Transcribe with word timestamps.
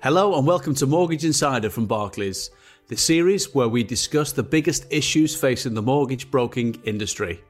Hello 0.00 0.38
and 0.38 0.46
welcome 0.46 0.76
to 0.76 0.86
Mortgage 0.86 1.24
Insider 1.24 1.70
from 1.70 1.86
Barclays, 1.86 2.50
the 2.86 2.96
series 2.96 3.52
where 3.52 3.68
we 3.68 3.82
discuss 3.82 4.30
the 4.30 4.44
biggest 4.44 4.86
issues 4.90 5.34
facing 5.34 5.74
the 5.74 5.82
mortgage 5.82 6.30
broking 6.30 6.80
industry. 6.84 7.40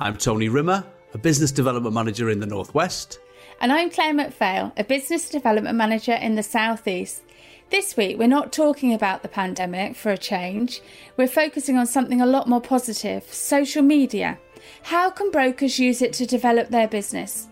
I'm 0.00 0.16
Tony 0.16 0.48
Rimmer, 0.48 0.84
a 1.12 1.18
business 1.18 1.52
development 1.52 1.94
manager 1.94 2.30
in 2.30 2.40
the 2.40 2.46
Northwest. 2.46 3.20
And 3.60 3.72
I'm 3.72 3.90
Claire 3.90 4.12
McPhail, 4.12 4.72
a 4.76 4.82
business 4.82 5.30
development 5.30 5.76
manager 5.76 6.14
in 6.14 6.34
the 6.34 6.42
Southeast. 6.42 7.22
This 7.70 7.96
week, 7.96 8.18
we're 8.18 8.26
not 8.26 8.52
talking 8.52 8.92
about 8.92 9.22
the 9.22 9.28
pandemic 9.28 9.94
for 9.94 10.10
a 10.10 10.18
change. 10.18 10.82
We're 11.16 11.28
focusing 11.28 11.76
on 11.76 11.86
something 11.86 12.20
a 12.20 12.26
lot 12.26 12.48
more 12.48 12.60
positive 12.60 13.32
social 13.32 13.82
media. 13.82 14.38
How 14.82 15.10
can 15.10 15.30
brokers 15.30 15.78
use 15.78 16.02
it 16.02 16.12
to 16.14 16.26
develop 16.26 16.70
their 16.70 16.88
business? 16.88 17.46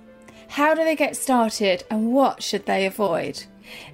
How 0.48 0.74
do 0.74 0.82
they 0.82 0.96
get 0.96 1.16
started 1.16 1.84
and 1.90 2.12
what 2.12 2.42
should 2.42 2.66
they 2.66 2.86
avoid? 2.86 3.44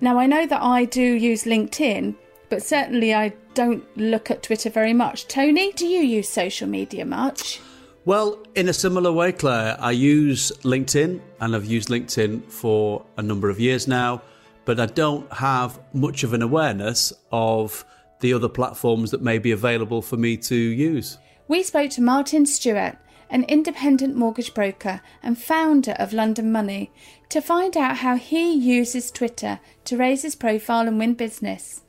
Now, 0.00 0.18
I 0.18 0.26
know 0.26 0.46
that 0.46 0.62
I 0.62 0.84
do 0.84 1.02
use 1.02 1.44
LinkedIn, 1.44 2.14
but 2.48 2.62
certainly 2.62 3.14
I 3.14 3.32
don't 3.54 3.84
look 3.96 4.30
at 4.30 4.42
Twitter 4.42 4.70
very 4.70 4.94
much. 4.94 5.28
Tony, 5.28 5.72
do 5.72 5.86
you 5.86 6.00
use 6.00 6.28
social 6.28 6.68
media 6.68 7.04
much? 7.04 7.60
Well, 8.04 8.38
in 8.54 8.68
a 8.68 8.72
similar 8.72 9.12
way, 9.12 9.32
Claire, 9.32 9.76
I 9.78 9.90
use 9.90 10.50
LinkedIn 10.62 11.20
and 11.40 11.54
I've 11.54 11.66
used 11.66 11.88
LinkedIn 11.88 12.50
for 12.50 13.04
a 13.18 13.22
number 13.22 13.50
of 13.50 13.60
years 13.60 13.86
now, 13.86 14.22
but 14.64 14.80
I 14.80 14.86
don't 14.86 15.30
have 15.32 15.78
much 15.92 16.24
of 16.24 16.32
an 16.32 16.40
awareness 16.40 17.12
of 17.32 17.84
the 18.20 18.32
other 18.32 18.48
platforms 18.48 19.10
that 19.10 19.20
may 19.20 19.38
be 19.38 19.50
available 19.50 20.00
for 20.00 20.16
me 20.16 20.36
to 20.38 20.54
use. 20.54 21.18
We 21.48 21.62
spoke 21.62 21.90
to 21.92 22.02
Martin 22.02 22.46
Stewart, 22.46 22.96
an 23.30 23.44
independent 23.44 24.16
mortgage 24.16 24.54
broker 24.54 25.00
and 25.22 25.38
founder 25.38 25.92
of 25.92 26.12
London 26.12 26.50
Money, 26.52 26.90
to 27.28 27.40
find 27.40 27.76
out 27.76 27.98
how 27.98 28.16
he 28.16 28.52
uses 28.52 29.10
Twitter 29.10 29.60
to 29.84 29.96
raise 29.96 30.22
his 30.22 30.34
profile 30.34 30.86
and 30.86 30.98
win 30.98 31.14
business. 31.14 31.82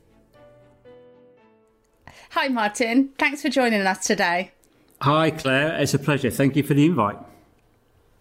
Hi, 2.30 2.48
Martin. 2.48 3.10
Thanks 3.18 3.42
for 3.42 3.48
joining 3.48 3.80
us 3.80 4.06
today. 4.06 4.52
Hi, 5.00 5.30
Claire. 5.30 5.80
It's 5.80 5.94
a 5.94 5.98
pleasure. 5.98 6.30
Thank 6.30 6.56
you 6.56 6.62
for 6.62 6.74
the 6.74 6.86
invite. 6.86 7.16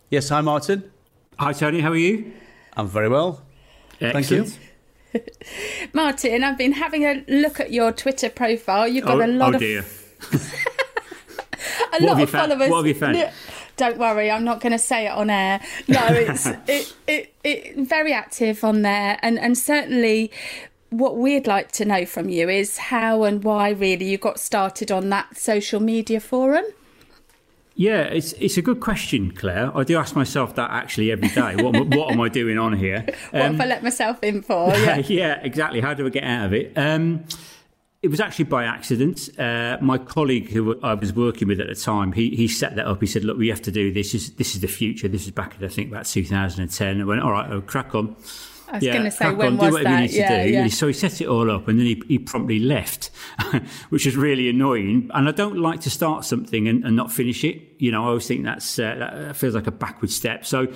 Yes, 0.10 0.30
hi, 0.30 0.42
Martin. 0.42 0.92
Hi, 1.38 1.54
Tony. 1.54 1.82
How 1.82 1.92
are 1.92 1.98
you? 1.98 2.32
I'm 2.76 2.88
very 2.88 3.10
well. 3.10 3.42
Excellent. 4.02 4.48
Thank 4.48 4.64
you. 5.14 5.90
Martin, 5.94 6.44
I've 6.44 6.58
been 6.58 6.74
having 6.74 7.04
a 7.04 7.24
look 7.28 7.60
at 7.60 7.72
your 7.72 7.92
Twitter 7.92 8.30
profile. 8.30 8.88
You've 8.88 9.06
got 9.06 9.22
oh, 9.22 9.26
a 9.26 9.28
lot 9.28 9.52
oh 9.52 9.56
of 9.56 9.60
dear. 9.60 9.86
a 12.02 12.06
What 12.06 12.14
lot 12.18 12.24
of 12.24 12.30
found? 12.30 12.52
followers. 12.52 12.70
What 12.70 12.78
have 12.78 12.88
you 12.88 12.94
found? 12.94 13.32
Don't 13.78 13.98
worry, 13.98 14.30
I'm 14.30 14.44
not 14.44 14.60
going 14.60 14.74
to 14.74 14.80
say 14.80 15.06
it 15.06 15.12
on 15.12 15.30
air. 15.30 15.62
No, 15.88 16.06
it's 16.10 16.46
it, 16.68 16.94
it, 17.08 17.34
it 17.44 17.78
very 17.88 18.12
active 18.14 18.64
on 18.64 18.82
there, 18.82 19.18
and 19.22 19.40
and 19.40 19.58
certainly. 19.58 20.32
What 20.92 21.18
we'd 21.18 21.46
like 21.46 21.72
to 21.74 21.86
know 21.86 22.04
from 22.08 22.30
you 22.30 22.50
is 22.50 22.80
how 22.80 23.22
and 23.24 23.44
why 23.44 23.70
really 23.70 24.06
you 24.10 24.18
got 24.18 24.40
started 24.40 24.92
on 24.92 25.10
that 25.10 25.38
social 25.38 25.80
media 25.80 26.20
forum. 26.20 26.66
Yeah, 27.76 28.02
it's 28.02 28.34
it's 28.40 28.58
a 28.58 28.64
good 28.64 28.80
question, 28.80 29.32
Claire. 29.32 29.72
I 29.78 29.84
do 29.84 29.98
ask 29.98 30.16
myself 30.16 30.56
that 30.56 30.72
actually 30.72 31.12
every 31.12 31.28
day. 31.30 31.56
What 31.64 31.76
am- 31.76 31.92
what 31.92 32.12
am 32.12 32.20
I 32.20 32.28
doing 32.28 32.58
on 32.58 32.74
here? 32.76 33.06
What 33.32 33.42
Um, 33.44 33.52
have 33.58 33.62
I 33.62 33.66
let 33.70 33.84
myself 33.84 34.24
in 34.24 34.42
for? 34.42 34.70
Yeah. 34.76 34.98
yeah, 35.08 35.40
exactly. 35.44 35.80
How 35.80 35.94
do 35.94 36.08
I 36.08 36.10
get 36.10 36.24
out 36.24 36.48
of 36.48 36.54
it? 36.54 36.74
Um, 36.76 37.24
it 38.02 38.08
was 38.08 38.20
actually 38.20 38.46
by 38.46 38.64
accident. 38.64 39.30
Uh, 39.38 39.78
my 39.82 39.98
colleague 39.98 40.50
who 40.50 40.80
I 40.82 40.94
was 40.94 41.14
working 41.14 41.48
with 41.48 41.60
at 41.60 41.68
the 41.68 41.76
time, 41.76 42.14
he, 42.14 42.30
he 42.30 42.48
set 42.48 42.76
that 42.76 42.88
up. 42.88 43.02
He 43.02 43.08
said, 43.08 43.26
"Look, 43.26 43.38
we 43.38 43.50
have 43.50 43.62
to 43.64 43.72
do 43.72 43.92
this. 43.92 44.14
This 44.14 44.24
is, 44.24 44.34
this 44.36 44.56
is 44.56 44.62
the 44.62 44.68
future. 44.68 45.08
This 45.08 45.26
is 45.26 45.32
back 45.32 45.58
in 45.58 45.66
I 45.66 45.68
think 45.68 45.92
about 45.92 46.06
2010." 46.06 47.02
I 47.02 47.04
went, 47.04 47.22
"All 47.22 47.32
right, 47.32 47.50
oh, 47.52 47.62
crack 47.62 47.94
on." 47.96 48.16
I 48.70 48.76
was 48.76 48.84
going 48.84 49.04
to 49.04 49.12
say 49.12 49.34
when 49.34 49.48
on, 49.48 49.58
was 49.58 49.68
do 49.68 49.74
whatever 49.74 49.84
that? 49.84 50.02
you 50.02 50.08
need 50.08 50.12
yeah, 50.16 50.30
to 50.30 50.44
do. 50.44 50.50
yeah. 50.52 50.68
So 50.68 50.88
he 50.88 50.94
set 50.94 51.22
it 51.22 51.28
all 51.28 51.50
up, 51.52 51.68
and 51.68 51.80
then 51.80 51.88
he, 51.88 52.02
he 52.08 52.20
promptly 52.20 52.60
left, 52.60 53.10
which 53.90 54.06
was 54.06 54.16
really 54.16 54.48
annoying. 54.48 55.10
And 55.14 55.28
I 55.28 55.32
don't 55.32 55.58
like 55.58 55.82
to 55.82 55.90
start 55.90 56.24
something 56.24 56.68
and, 56.68 56.86
and 56.86 56.96
not 56.96 57.12
finish 57.12 57.44
it. 57.44 57.62
You 57.80 57.92
know, 57.92 58.06
I 58.06 58.08
always 58.10 58.28
think 58.28 58.46
that's 58.46 58.80
uh, 58.80 58.96
that 58.98 59.36
feels 59.36 59.56
like 59.56 59.68
a 59.68 59.72
backward 59.72 60.12
step. 60.12 60.46
So. 60.46 60.68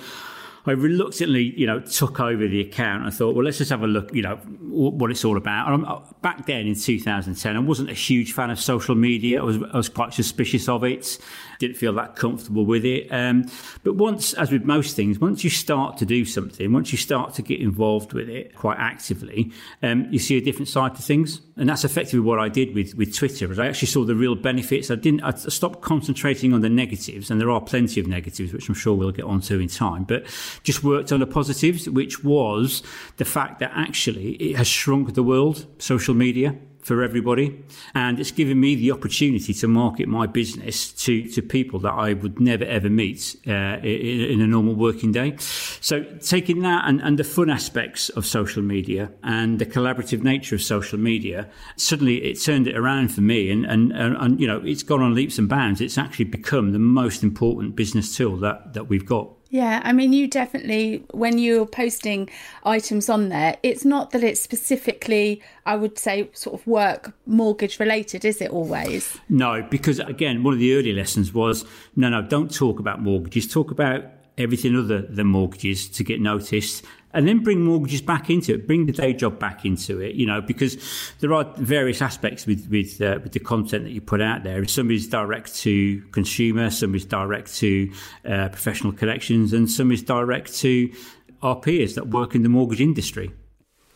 I 0.66 0.70
reluctantly, 0.72 1.42
you 1.58 1.66
know, 1.66 1.80
took 1.80 2.20
over 2.20 2.48
the 2.48 2.60
account. 2.62 3.04
I 3.04 3.10
thought, 3.10 3.34
well, 3.34 3.44
let's 3.44 3.58
just 3.58 3.70
have 3.70 3.82
a 3.82 3.86
look, 3.86 4.14
you 4.14 4.22
know, 4.22 4.36
wh- 4.36 4.94
what 4.94 5.10
it's 5.10 5.24
all 5.24 5.36
about. 5.36 5.70
And 5.70 5.84
I'm, 5.86 6.02
back 6.22 6.46
then 6.46 6.66
in 6.66 6.74
2010, 6.74 7.56
I 7.56 7.58
wasn't 7.58 7.90
a 7.90 7.94
huge 7.94 8.32
fan 8.32 8.50
of 8.50 8.58
social 8.58 8.94
media. 8.94 9.40
I 9.40 9.44
was, 9.44 9.58
I 9.62 9.76
was 9.76 9.88
quite 9.90 10.14
suspicious 10.14 10.68
of 10.68 10.82
it. 10.84 11.18
Didn't 11.64 11.78
feel 11.78 11.94
that 11.94 12.14
comfortable 12.14 12.66
with 12.66 12.84
it. 12.84 13.08
Um, 13.10 13.46
but 13.84 13.94
once, 13.94 14.34
as 14.34 14.52
with 14.52 14.64
most 14.64 14.94
things, 14.94 15.18
once 15.18 15.44
you 15.44 15.48
start 15.48 15.96
to 15.96 16.04
do 16.04 16.26
something, 16.26 16.70
once 16.74 16.92
you 16.92 16.98
start 16.98 17.32
to 17.34 17.42
get 17.42 17.58
involved 17.58 18.12
with 18.12 18.28
it 18.28 18.54
quite 18.54 18.76
actively, 18.78 19.50
um, 19.82 20.06
you 20.10 20.18
see 20.18 20.36
a 20.36 20.42
different 20.42 20.68
side 20.68 20.94
to 20.96 21.00
things. 21.00 21.40
And 21.56 21.66
that's 21.66 21.82
effectively 21.82 22.20
what 22.20 22.38
I 22.38 22.50
did 22.50 22.74
with, 22.74 22.94
with 22.96 23.16
Twitter. 23.16 23.48
Was 23.48 23.58
I 23.58 23.66
actually 23.66 23.88
saw 23.88 24.04
the 24.04 24.14
real 24.14 24.34
benefits. 24.34 24.90
I 24.90 24.96
didn't. 24.96 25.22
I 25.22 25.32
stopped 25.32 25.80
concentrating 25.80 26.52
on 26.52 26.60
the 26.60 26.68
negatives, 26.68 27.30
and 27.30 27.40
there 27.40 27.50
are 27.50 27.62
plenty 27.62 27.98
of 27.98 28.06
negatives, 28.06 28.52
which 28.52 28.68
I'm 28.68 28.74
sure 28.74 28.94
we'll 28.94 29.10
get 29.10 29.24
onto 29.24 29.58
in 29.58 29.68
time. 29.68 30.04
But 30.04 30.26
just 30.64 30.84
worked 30.84 31.12
on 31.12 31.20
the 31.20 31.26
positives, 31.26 31.88
which 31.88 32.22
was 32.22 32.82
the 33.16 33.24
fact 33.24 33.58
that 33.60 33.72
actually 33.74 34.32
it 34.32 34.56
has 34.56 34.66
shrunk 34.66 35.14
the 35.14 35.22
world, 35.22 35.64
social 35.78 36.12
media 36.12 36.56
for 36.84 37.02
everybody. 37.02 37.64
And 37.94 38.20
it's 38.20 38.30
given 38.30 38.60
me 38.60 38.74
the 38.74 38.92
opportunity 38.92 39.54
to 39.54 39.66
market 39.66 40.06
my 40.06 40.26
business 40.26 40.92
to, 41.04 41.28
to 41.30 41.42
people 41.42 41.80
that 41.80 41.92
I 41.92 42.12
would 42.12 42.38
never 42.38 42.64
ever 42.64 42.90
meet 42.90 43.36
uh, 43.46 43.78
in, 43.82 44.20
in 44.20 44.40
a 44.40 44.46
normal 44.46 44.74
working 44.74 45.10
day. 45.10 45.36
So 45.38 46.04
taking 46.20 46.60
that 46.62 46.84
and, 46.86 47.00
and 47.00 47.18
the 47.18 47.24
fun 47.24 47.50
aspects 47.50 48.10
of 48.10 48.26
social 48.26 48.62
media 48.62 49.10
and 49.22 49.58
the 49.58 49.66
collaborative 49.66 50.22
nature 50.22 50.54
of 50.54 50.62
social 50.62 50.98
media, 50.98 51.48
suddenly 51.76 52.22
it 52.22 52.40
turned 52.40 52.68
it 52.68 52.76
around 52.76 53.08
for 53.08 53.22
me. 53.22 53.50
And, 53.50 53.64
and, 53.64 53.90
and, 53.92 54.16
and 54.16 54.40
you 54.40 54.46
know, 54.46 54.60
it's 54.64 54.82
gone 54.82 55.02
on 55.02 55.14
leaps 55.14 55.38
and 55.38 55.48
bounds. 55.48 55.80
It's 55.80 55.98
actually 55.98 56.26
become 56.26 56.72
the 56.72 56.78
most 56.78 57.22
important 57.22 57.76
business 57.76 58.14
tool 58.14 58.36
that, 58.38 58.74
that 58.74 58.88
we've 58.88 59.06
got. 59.06 59.30
Yeah, 59.54 59.80
I 59.84 59.92
mean, 59.92 60.12
you 60.12 60.26
definitely, 60.26 61.04
when 61.12 61.38
you're 61.38 61.64
posting 61.64 62.28
items 62.64 63.08
on 63.08 63.28
there, 63.28 63.56
it's 63.62 63.84
not 63.84 64.10
that 64.10 64.24
it's 64.24 64.40
specifically, 64.40 65.40
I 65.64 65.76
would 65.76 65.96
say, 65.96 66.28
sort 66.32 66.60
of 66.60 66.66
work 66.66 67.14
mortgage 67.24 67.78
related, 67.78 68.24
is 68.24 68.40
it 68.40 68.50
always? 68.50 69.16
No, 69.28 69.62
because 69.62 70.00
again, 70.00 70.42
one 70.42 70.54
of 70.54 70.58
the 70.58 70.74
early 70.74 70.92
lessons 70.92 71.32
was 71.32 71.64
no, 71.94 72.08
no, 72.08 72.20
don't 72.20 72.52
talk 72.52 72.80
about 72.80 73.00
mortgages. 73.00 73.46
Talk 73.46 73.70
about 73.70 74.02
everything 74.36 74.74
other 74.74 75.02
than 75.02 75.28
mortgages 75.28 75.88
to 75.90 76.02
get 76.02 76.20
noticed. 76.20 76.84
And 77.14 77.28
then 77.28 77.42
bring 77.42 77.62
mortgages 77.62 78.02
back 78.02 78.28
into 78.28 78.52
it, 78.52 78.66
bring 78.66 78.86
the 78.86 78.92
day 78.92 79.12
job 79.12 79.38
back 79.38 79.64
into 79.64 80.00
it, 80.00 80.16
you 80.16 80.26
know, 80.26 80.40
because 80.40 80.76
there 81.20 81.32
are 81.32 81.44
various 81.56 82.02
aspects 82.02 82.44
with 82.44 82.68
with, 82.68 83.00
uh, 83.00 83.20
with 83.22 83.32
the 83.32 83.40
content 83.40 83.84
that 83.84 83.92
you 83.92 84.00
put 84.00 84.20
out 84.20 84.42
there. 84.42 84.64
Some 84.66 84.90
is 84.90 85.08
direct 85.08 85.54
to 85.60 86.02
consumer, 86.10 86.70
some 86.70 86.94
is 86.94 87.04
direct 87.04 87.54
to 87.58 87.92
uh, 88.28 88.48
professional 88.48 88.92
collections, 88.92 89.52
and 89.52 89.70
some 89.70 89.92
is 89.92 90.02
direct 90.02 90.54
to 90.56 90.92
our 91.40 91.54
peers 91.54 91.94
that 91.94 92.08
work 92.08 92.34
in 92.34 92.42
the 92.42 92.48
mortgage 92.48 92.80
industry. 92.80 93.32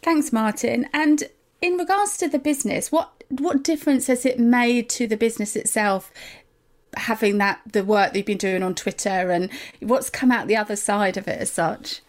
Thanks, 0.02 0.32
Martin. 0.32 0.86
And 0.92 1.24
in 1.60 1.74
regards 1.74 2.16
to 2.18 2.28
the 2.28 2.38
business, 2.38 2.92
what 2.92 3.24
what 3.30 3.64
difference 3.64 4.06
has 4.06 4.24
it 4.24 4.38
made 4.38 4.88
to 4.90 5.06
the 5.06 5.16
business 5.16 5.56
itself? 5.56 6.12
Having 6.96 7.38
that 7.38 7.60
the 7.70 7.84
work 7.84 8.12
that 8.12 8.18
you've 8.18 8.26
been 8.26 8.38
doing 8.38 8.62
on 8.62 8.74
Twitter 8.74 9.30
and 9.30 9.50
what's 9.80 10.08
come 10.08 10.30
out 10.30 10.46
the 10.46 10.56
other 10.56 10.76
side 10.76 11.16
of 11.16 11.26
it 11.26 11.40
as 11.40 11.50
such. 11.50 12.00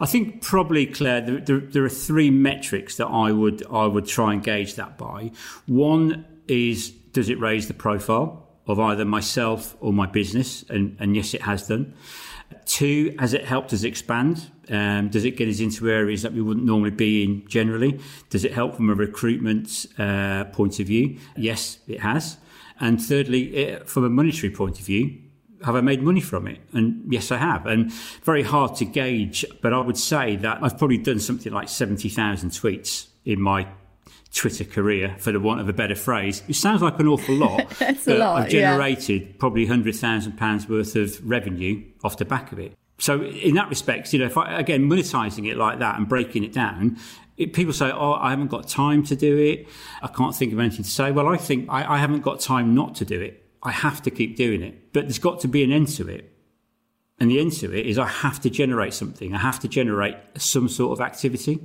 I 0.00 0.06
think 0.06 0.42
probably 0.42 0.86
Claire, 0.86 1.20
there, 1.20 1.40
there, 1.40 1.60
there, 1.60 1.84
are 1.84 1.88
three 1.88 2.30
metrics 2.30 2.96
that 2.96 3.06
I 3.06 3.32
would 3.32 3.64
I 3.70 3.86
would 3.86 4.06
try 4.06 4.32
and 4.32 4.42
gauge 4.42 4.74
that 4.74 4.98
by. 4.98 5.32
One 5.66 6.24
is 6.48 6.90
does 6.90 7.28
it 7.28 7.40
raise 7.40 7.68
the 7.68 7.74
profile 7.74 8.46
of 8.66 8.80
either 8.80 9.04
myself 9.04 9.76
or 9.80 9.92
my 9.92 10.06
business, 10.06 10.64
and, 10.68 10.96
and 10.98 11.14
yes, 11.14 11.34
it 11.34 11.42
has 11.42 11.68
done. 11.68 11.94
Two, 12.64 13.14
has 13.18 13.32
it 13.32 13.44
helped 13.44 13.72
us 13.72 13.84
expand? 13.84 14.50
Um, 14.68 15.08
does 15.08 15.24
it 15.24 15.36
get 15.36 15.48
us 15.48 15.60
into 15.60 15.88
areas 15.88 16.22
that 16.22 16.32
we 16.32 16.42
wouldn't 16.42 16.66
normally 16.66 16.90
be 16.90 17.22
in 17.22 17.46
generally? 17.48 18.00
Does 18.30 18.44
it 18.44 18.52
help 18.52 18.76
from 18.76 18.90
a 18.90 18.94
recruitment 18.94 19.86
uh, 19.98 20.44
point 20.46 20.80
of 20.80 20.86
view? 20.86 21.18
Yes, 21.36 21.78
it 21.86 22.00
has. 22.00 22.38
And 22.80 23.00
thirdly, 23.00 23.54
it, 23.56 23.88
from 23.88 24.04
a 24.04 24.10
monetary 24.10 24.52
point 24.52 24.78
of 24.78 24.84
view, 24.84 25.18
have 25.64 25.76
I 25.76 25.80
made 25.80 26.02
money 26.02 26.20
from 26.20 26.46
it? 26.46 26.60
And 26.72 27.04
yes, 27.12 27.30
I 27.30 27.38
have. 27.38 27.66
And 27.66 27.92
very 28.22 28.42
hard 28.42 28.76
to 28.76 28.84
gauge, 28.84 29.44
but 29.62 29.72
I 29.72 29.80
would 29.80 29.96
say 29.96 30.36
that 30.36 30.62
I've 30.62 30.78
probably 30.78 30.98
done 30.98 31.20
something 31.20 31.52
like 31.52 31.68
70,000 31.68 32.50
tweets 32.50 33.08
in 33.24 33.40
my 33.40 33.66
Twitter 34.32 34.64
career, 34.64 35.16
for 35.18 35.32
the 35.32 35.40
want 35.40 35.60
of 35.60 35.68
a 35.68 35.72
better 35.72 35.94
phrase. 35.94 36.42
It 36.46 36.56
sounds 36.56 36.82
like 36.82 37.00
an 37.00 37.08
awful 37.08 37.34
lot. 37.34 37.70
That's 37.78 38.06
a 38.06 38.10
but 38.10 38.18
lot, 38.18 38.42
I've 38.42 38.52
yeah. 38.52 38.72
generated 38.72 39.38
probably 39.38 39.66
£100,000 39.66 40.68
worth 40.68 40.94
of 40.96 41.28
revenue 41.28 41.82
off 42.04 42.18
the 42.18 42.26
back 42.26 42.52
of 42.52 42.58
it. 42.58 42.74
So 42.98 43.22
in 43.22 43.54
that 43.54 43.68
respect, 43.68 44.12
you 44.12 44.18
know, 44.18 44.26
if 44.26 44.36
I, 44.36 44.58
again, 44.58 44.88
monetizing 44.90 45.50
it 45.50 45.56
like 45.56 45.78
that 45.78 45.96
and 45.96 46.08
breaking 46.08 46.44
it 46.44 46.52
down, 46.52 46.98
it, 47.36 47.52
people 47.52 47.72
say, 47.72 47.90
"Oh, 47.90 48.14
I 48.14 48.30
haven't 48.30 48.48
got 48.48 48.66
time 48.66 49.02
to 49.04 49.16
do 49.16 49.36
it. 49.36 49.68
I 50.02 50.08
can't 50.08 50.34
think 50.34 50.52
of 50.52 50.58
anything 50.58 50.84
to 50.84 50.90
say." 50.90 51.12
Well, 51.12 51.28
I 51.28 51.36
think 51.36 51.68
I, 51.68 51.96
I 51.96 51.98
haven't 51.98 52.22
got 52.22 52.40
time 52.40 52.74
not 52.74 52.94
to 52.96 53.04
do 53.04 53.20
it. 53.20 53.45
I 53.66 53.72
have 53.72 54.00
to 54.02 54.10
keep 54.10 54.36
doing 54.36 54.62
it, 54.62 54.92
but 54.92 55.02
there's 55.02 55.18
got 55.18 55.40
to 55.40 55.48
be 55.48 55.64
an 55.64 55.72
end 55.72 55.88
to 55.96 56.08
it. 56.08 56.32
And 57.18 57.30
the 57.30 57.40
end 57.40 57.52
to 57.54 57.74
it 57.74 57.84
is 57.86 57.98
I 57.98 58.06
have 58.06 58.40
to 58.42 58.50
generate 58.50 58.94
something. 58.94 59.34
I 59.34 59.38
have 59.38 59.58
to 59.60 59.68
generate 59.68 60.16
some 60.36 60.68
sort 60.68 60.92
of 60.92 61.04
activity. 61.04 61.60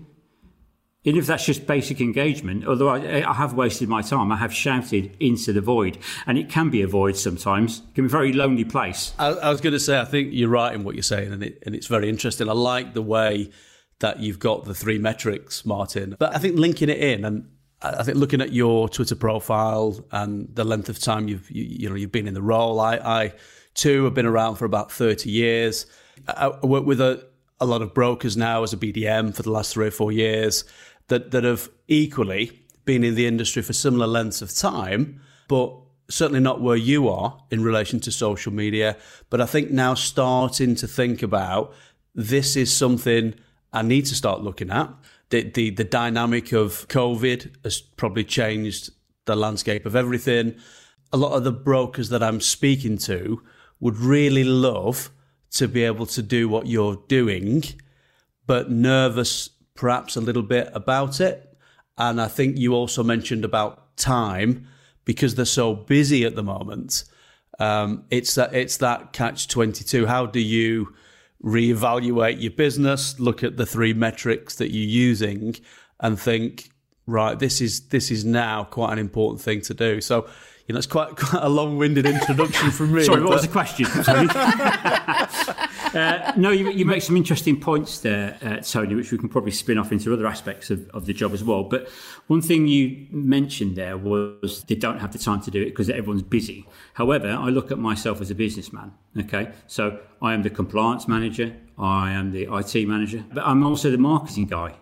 Even 1.03 1.19
if 1.19 1.27
that's 1.27 1.45
just 1.45 1.67
basic 1.67 2.01
engagement, 2.01 2.65
although 2.65 2.89
I, 2.89 3.27
I, 3.27 3.33
have 3.33 3.53
wasted 3.53 3.87
my 3.89 4.01
time, 4.01 4.31
I 4.31 4.37
have 4.37 4.53
shouted 4.53 5.15
into 5.19 5.51
the 5.53 5.61
void, 5.61 5.97
and 6.25 6.37
it 6.37 6.49
can 6.49 6.69
be 6.69 6.81
a 6.81 6.87
void 6.87 7.17
sometimes. 7.17 7.79
It 7.79 7.95
can 7.95 8.05
be 8.05 8.07
a 8.07 8.09
very 8.09 8.33
lonely 8.33 8.65
place. 8.65 9.13
I, 9.19 9.27
I 9.27 9.49
was 9.49 9.61
going 9.61 9.73
to 9.73 9.79
say, 9.79 9.99
I 9.99 10.05
think 10.05 10.29
you're 10.31 10.49
right 10.49 10.73
in 10.73 10.83
what 10.83 10.95
you're 10.95 11.03
saying, 11.03 11.33
and, 11.33 11.43
it, 11.43 11.61
and 11.65 11.75
it's 11.75 11.87
very 11.87 12.07
interesting. 12.07 12.49
I 12.49 12.53
like 12.53 12.93
the 12.93 13.01
way 13.01 13.51
that 13.99 14.19
you've 14.19 14.39
got 14.39 14.65
the 14.65 14.75
three 14.75 14.99
metrics, 14.99 15.65
Martin. 15.65 16.15
But 16.17 16.35
I 16.35 16.39
think 16.39 16.57
linking 16.57 16.89
it 16.89 16.99
in, 16.99 17.25
and 17.25 17.49
I 17.83 18.03
think 18.03 18.17
looking 18.17 18.41
at 18.41 18.53
your 18.53 18.87
Twitter 18.87 19.15
profile 19.15 20.05
and 20.11 20.47
the 20.53 20.63
length 20.63 20.89
of 20.89 20.99
time 20.99 21.27
you've 21.27 21.49
you, 21.49 21.63
you 21.63 21.89
know 21.89 21.95
you've 21.95 22.11
been 22.11 22.27
in 22.27 22.33
the 22.33 22.41
role, 22.41 22.79
I, 22.79 22.95
I 22.97 23.33
too 23.73 24.03
have 24.05 24.13
been 24.13 24.25
around 24.25 24.55
for 24.55 24.65
about 24.65 24.91
thirty 24.91 25.29
years. 25.29 25.85
I 26.27 26.49
work 26.63 26.85
with 26.85 27.01
a, 27.01 27.27
a 27.59 27.65
lot 27.65 27.81
of 27.81 27.93
brokers 27.93 28.37
now 28.37 28.63
as 28.63 28.73
a 28.73 28.77
BDM 28.77 29.35
for 29.35 29.43
the 29.43 29.51
last 29.51 29.73
three 29.73 29.87
or 29.87 29.91
four 29.91 30.11
years 30.11 30.63
that, 31.07 31.31
that 31.31 31.43
have 31.43 31.69
equally 31.87 32.59
been 32.85 33.03
in 33.03 33.15
the 33.15 33.25
industry 33.25 33.61
for 33.61 33.73
similar 33.73 34.07
lengths 34.07 34.41
of 34.41 34.53
time, 34.53 35.21
but 35.47 35.75
certainly 36.09 36.39
not 36.39 36.61
where 36.61 36.75
you 36.75 37.07
are 37.09 37.37
in 37.51 37.63
relation 37.63 37.99
to 38.01 38.11
social 38.11 38.51
media. 38.51 38.97
But 39.29 39.41
I 39.41 39.45
think 39.45 39.71
now 39.71 39.93
starting 39.93 40.75
to 40.75 40.87
think 40.87 41.21
about 41.23 41.73
this 42.13 42.55
is 42.55 42.75
something 42.75 43.33
I 43.71 43.81
need 43.81 44.05
to 44.07 44.15
start 44.15 44.41
looking 44.41 44.69
at. 44.69 44.89
The, 45.31 45.43
the, 45.43 45.69
the 45.71 45.83
dynamic 45.83 46.51
of 46.51 46.87
COVID 46.87 47.63
has 47.63 47.81
probably 47.81 48.23
changed 48.23 48.91
the 49.25 49.35
landscape 49.35 49.85
of 49.85 49.95
everything. 49.95 50.55
A 51.11 51.17
lot 51.17 51.33
of 51.33 51.43
the 51.43 51.51
brokers 51.51 52.09
that 52.09 52.21
I'm 52.21 52.39
speaking 52.39 52.97
to 52.99 53.41
would 53.79 53.97
really 53.97 54.43
love 54.43 55.09
to 55.51 55.67
be 55.67 55.83
able 55.83 56.05
to 56.05 56.21
do 56.21 56.47
what 56.47 56.67
you're 56.67 57.03
doing, 57.07 57.63
but 58.45 58.69
nervous 58.69 59.49
perhaps 59.73 60.15
a 60.15 60.21
little 60.21 60.43
bit 60.43 60.69
about 60.73 61.19
it. 61.19 61.57
And 61.97 62.21
I 62.21 62.27
think 62.27 62.57
you 62.57 62.73
also 62.73 63.03
mentioned 63.03 63.43
about 63.43 63.97
time 63.97 64.67
because 65.03 65.35
they're 65.35 65.45
so 65.45 65.73
busy 65.73 66.25
at 66.25 66.35
the 66.35 66.43
moment. 66.43 67.03
Um, 67.59 68.05
it's 68.09 68.35
that 68.35 68.53
it's 68.53 68.77
that 68.77 69.13
catch 69.13 69.47
twenty 69.47 69.83
two. 69.83 70.05
How 70.07 70.25
do 70.25 70.39
you 70.39 70.95
reevaluate 71.43 72.41
your 72.41 72.51
business? 72.51 73.19
Look 73.19 73.43
at 73.43 73.57
the 73.57 73.65
three 73.65 73.93
metrics 73.93 74.55
that 74.55 74.71
you're 74.71 74.87
using, 74.87 75.55
and 75.99 76.19
think, 76.19 76.69
right, 77.05 77.37
this 77.37 77.61
is 77.61 77.87
this 77.89 78.11
is 78.11 78.25
now 78.25 78.63
quite 78.65 78.93
an 78.93 78.99
important 78.99 79.41
thing 79.41 79.61
to 79.61 79.73
do. 79.73 80.01
So 80.01 80.27
you 80.67 80.73
know, 80.73 80.77
it's 80.77 80.87
quite, 80.87 81.15
quite 81.17 81.43
a 81.43 81.49
long-winded 81.49 82.05
introduction 82.05 82.71
from 82.71 82.93
me. 82.93 83.03
Sorry, 83.03 83.21
what 83.21 83.33
was 83.33 83.41
the 83.41 83.47
question? 83.47 83.85
uh, 85.93 86.33
no, 86.37 86.51
you, 86.51 86.69
you, 86.71 86.85
make 86.85 87.01
some 87.01 87.17
interesting 87.17 87.59
points 87.59 87.99
there, 87.99 88.37
uh, 88.41 88.57
Tony, 88.57 88.95
which 88.95 89.11
we 89.11 89.17
can 89.17 89.27
probably 89.27 89.51
spin 89.51 89.77
off 89.77 89.91
into 89.91 90.13
other 90.13 90.25
aspects 90.25 90.69
of, 90.69 90.89
of, 90.89 91.05
the 91.05 91.13
job 91.13 91.33
as 91.33 91.43
well. 91.43 91.63
But 91.63 91.89
one 92.27 92.41
thing 92.41 92.67
you 92.67 93.07
mentioned 93.11 93.75
there 93.75 93.97
was 93.97 94.63
they 94.67 94.75
don't 94.75 94.99
have 94.99 95.11
the 95.11 95.19
time 95.19 95.41
to 95.41 95.51
do 95.51 95.61
it 95.61 95.65
because 95.65 95.89
everyone's 95.89 96.23
busy. 96.23 96.67
However, 96.93 97.29
I 97.29 97.49
look 97.49 97.71
at 97.71 97.77
myself 97.77 98.21
as 98.21 98.31
a 98.31 98.35
businessman. 98.35 98.93
Okay, 99.19 99.51
so 99.67 99.99
I 100.21 100.33
am 100.33 100.43
the 100.43 100.49
compliance 100.49 101.07
manager, 101.07 101.55
I 101.77 102.11
am 102.11 102.31
the 102.31 102.43
IT 102.43 102.87
manager, 102.87 103.25
but 103.33 103.45
I'm 103.45 103.63
also 103.65 103.91
the 103.91 103.97
marketing 103.97 104.47
guy, 104.47 104.75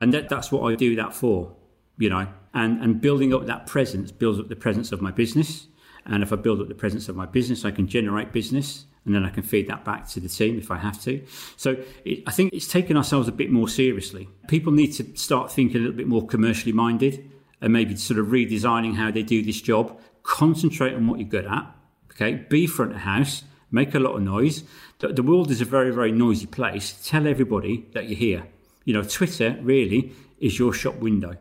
and 0.00 0.14
that, 0.14 0.28
that's 0.28 0.50
what 0.50 0.70
I 0.70 0.74
do 0.76 0.96
that 0.96 1.14
for. 1.14 1.54
You 1.98 2.10
know, 2.10 2.26
and, 2.54 2.82
and 2.82 3.00
building 3.00 3.32
up 3.34 3.46
that 3.46 3.66
presence 3.66 4.10
builds 4.10 4.40
up 4.40 4.48
the 4.48 4.56
presence 4.56 4.92
of 4.92 5.00
my 5.00 5.10
business. 5.10 5.68
And 6.06 6.22
if 6.22 6.32
I 6.32 6.36
build 6.36 6.60
up 6.60 6.68
the 6.68 6.74
presence 6.74 7.08
of 7.08 7.16
my 7.16 7.24
business, 7.24 7.64
I 7.64 7.70
can 7.70 7.86
generate 7.86 8.32
business 8.32 8.86
and 9.04 9.14
then 9.14 9.24
I 9.24 9.30
can 9.30 9.42
feed 9.42 9.68
that 9.68 9.84
back 9.84 10.08
to 10.10 10.20
the 10.20 10.28
team 10.28 10.58
if 10.58 10.70
I 10.70 10.78
have 10.78 11.00
to. 11.02 11.22
So 11.56 11.76
it, 12.04 12.22
I 12.26 12.30
think 12.30 12.52
it's 12.52 12.68
taken 12.68 12.96
ourselves 12.96 13.28
a 13.28 13.32
bit 13.32 13.50
more 13.50 13.68
seriously. 13.68 14.28
People 14.48 14.72
need 14.72 14.92
to 14.94 15.16
start 15.16 15.52
thinking 15.52 15.76
a 15.76 15.80
little 15.80 15.96
bit 15.96 16.08
more 16.08 16.26
commercially 16.26 16.72
minded 16.72 17.30
and 17.60 17.72
maybe 17.72 17.96
sort 17.96 18.18
of 18.18 18.28
redesigning 18.28 18.94
how 18.94 19.10
they 19.10 19.22
do 19.22 19.42
this 19.42 19.60
job. 19.60 19.98
Concentrate 20.22 20.94
on 20.94 21.06
what 21.06 21.18
you're 21.18 21.28
good 21.28 21.46
at. 21.46 21.66
Okay, 22.12 22.46
be 22.48 22.66
front 22.66 22.92
of 22.92 22.98
house, 22.98 23.42
make 23.70 23.94
a 23.94 23.98
lot 23.98 24.14
of 24.14 24.22
noise. 24.22 24.62
The, 25.00 25.08
the 25.08 25.22
world 25.22 25.50
is 25.50 25.60
a 25.60 25.64
very, 25.64 25.90
very 25.90 26.12
noisy 26.12 26.46
place. 26.46 26.98
Tell 27.04 27.26
everybody 27.26 27.86
that 27.92 28.08
you're 28.08 28.18
here. 28.18 28.46
You 28.84 28.94
know, 28.94 29.02
Twitter 29.02 29.58
really 29.60 30.12
is 30.38 30.58
your 30.58 30.72
shop 30.72 30.96
window. 30.96 31.36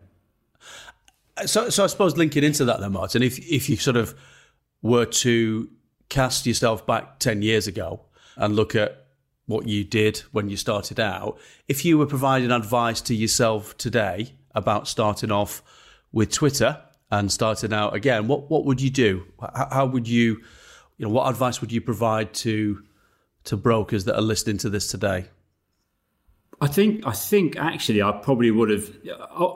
So, 1.46 1.70
so 1.70 1.84
I 1.84 1.88
suppose 1.88 2.18
linking 2.18 2.44
into 2.44 2.66
that 2.66 2.80
then, 2.80 2.92
Martin, 2.94 3.22
if 3.22 3.40
if 3.40 3.70
you 3.70 3.78
sort 3.78 3.98
of 3.98 4.16
were 4.82 5.06
to 5.06 5.70
cast 6.10 6.46
yourself 6.46 6.86
back 6.86 7.20
ten 7.20 7.42
years 7.42 7.68
ago 7.68 8.02
and 8.36 8.56
look 8.56 8.76
at 8.76 9.04
what 9.46 9.68
you 9.68 9.84
did 9.84 10.20
when 10.32 10.50
you 10.50 10.58
started 10.58 11.00
out, 11.00 11.38
if 11.68 11.84
you 11.84 11.98
were 11.98 12.06
providing 12.06 12.52
advice 12.52 13.02
to 13.02 13.14
yourself 13.14 13.78
today 13.78 14.34
about 14.56 14.88
starting 14.88 15.32
off 15.32 15.62
with 16.12 16.32
Twitter 16.32 16.82
and 17.12 17.32
starting 17.32 17.74
out 17.74 17.96
again, 17.96 18.28
what 18.28 18.50
what 18.50 18.66
would 18.66 18.82
you 18.82 18.90
do? 18.90 19.26
How, 19.40 19.68
how 19.72 19.86
would 19.86 20.08
you, 20.08 20.42
you 20.98 21.06
know, 21.06 21.10
what 21.10 21.30
advice 21.30 21.62
would 21.62 21.72
you 21.72 21.82
provide 21.82 22.34
to 22.36 22.84
to 23.46 23.58
brokers 23.58 24.06
that 24.06 24.16
are 24.16 24.22
listening 24.22 24.58
to 24.60 24.70
this 24.70 24.90
today? 24.90 25.26
I 26.64 26.68
think 26.68 27.06
I 27.06 27.12
think 27.12 27.58
actually 27.58 28.02
I 28.02 28.14
probably 28.14 28.50
would 28.50 28.70
have. 28.70 28.90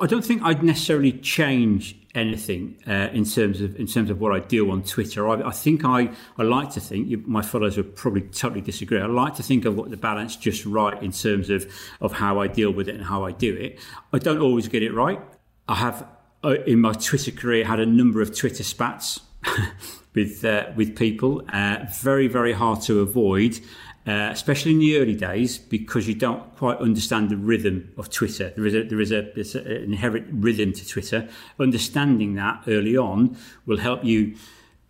I 0.02 0.08
don't 0.08 0.26
think 0.26 0.42
I'd 0.44 0.62
necessarily 0.62 1.14
change 1.14 1.96
anything 2.14 2.84
uh, 2.86 3.08
in 3.14 3.24
terms 3.24 3.62
of 3.62 3.80
in 3.80 3.88
terms 3.88 4.10
of 4.10 4.20
what 4.20 4.34
I 4.34 4.40
do 4.40 4.70
on 4.72 4.84
Twitter. 4.84 5.26
I, 5.26 5.36
I 5.48 5.52
think 5.52 5.86
I 5.86 6.10
I 6.38 6.44
like 6.44 6.70
to 6.72 6.82
think 6.82 7.26
my 7.26 7.42
followers 7.42 7.78
would 7.78 7.96
probably 7.96 8.24
totally 8.24 8.60
disagree. 8.60 9.00
I 9.00 9.06
like 9.06 9.36
to 9.36 9.44
think 9.44 9.66
I've 9.66 9.78
got 9.78 9.90
the 9.90 9.96
balance 9.96 10.36
just 10.36 10.66
right 10.66 11.02
in 11.02 11.14
terms 11.14 11.50
of 11.50 11.72
of 12.02 12.12
how 12.12 12.42
I 12.42 12.48
deal 12.48 12.72
with 12.72 12.90
it 12.90 12.96
and 12.96 13.06
how 13.06 13.24
I 13.24 13.32
do 13.32 13.56
it. 13.56 13.80
I 14.12 14.20
don't 14.20 14.42
always 14.42 14.68
get 14.68 14.84
it 14.84 14.94
right. 14.94 15.22
I 15.70 15.76
have 15.76 16.06
uh, 16.44 16.56
in 16.66 16.82
my 16.82 16.92
Twitter 16.92 17.32
career 17.32 17.64
had 17.64 17.80
a 17.80 17.86
number 17.86 18.22
of 18.22 18.38
Twitter 18.38 18.64
spats 18.64 19.22
with 20.14 20.44
uh, 20.44 20.72
with 20.76 20.98
people. 20.98 21.42
Uh, 21.54 21.86
very 22.02 22.28
very 22.28 22.52
hard 22.52 22.82
to 22.82 23.00
avoid 23.00 23.62
uh, 24.08 24.30
especially 24.32 24.72
in 24.72 24.80
the 24.80 24.98
early 24.98 25.16
days, 25.16 25.58
because 25.58 26.08
you 26.08 26.16
don't 26.16 26.56
quite 26.56 26.78
understand 26.78 27.30
the 27.30 27.36
rhythm 27.36 27.92
of 27.98 28.10
Twitter. 28.10 28.54
There 28.56 28.66
is 28.66 28.74
a 28.74 28.84
there 28.84 29.02
is 29.02 29.12
a, 29.12 29.60
an 29.60 29.84
inherent 29.84 30.28
rhythm 30.32 30.72
to 30.74 30.88
Twitter. 30.88 31.28
Understanding 31.60 32.36
that 32.36 32.64
early 32.68 32.96
on 32.96 33.38
will 33.66 33.78
help 33.78 34.06
you 34.06 34.36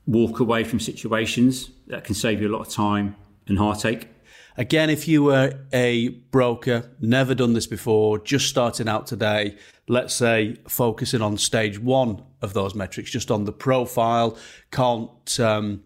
walk 0.06 0.40
away 0.40 0.64
from 0.64 0.80
situations 0.80 1.72
that 1.88 2.04
can 2.04 2.16
save 2.16 2.42
you 2.42 2.48
a 2.48 2.54
lot 2.56 2.68
of 2.68 2.70
time 2.70 3.16
and 3.48 3.58
heartache. 3.58 4.08
Again, 4.56 4.90
if 4.90 5.08
you 5.08 5.24
were 5.24 5.54
a 5.72 6.10
broker, 6.10 6.90
never 7.00 7.36
done 7.36 7.54
this 7.54 7.68
before, 7.68 8.18
just 8.18 8.48
starting 8.48 8.88
out 8.88 9.06
today, 9.06 9.56
let's 9.88 10.14
say 10.14 10.58
focusing 10.68 11.22
on 11.22 11.38
stage 11.38 11.80
one 11.80 12.24
of 12.42 12.54
those 12.54 12.74
metrics, 12.74 13.12
just 13.12 13.30
on 13.30 13.46
the 13.46 13.52
profile, 13.52 14.38
can't 14.72 15.40
um, 15.40 15.84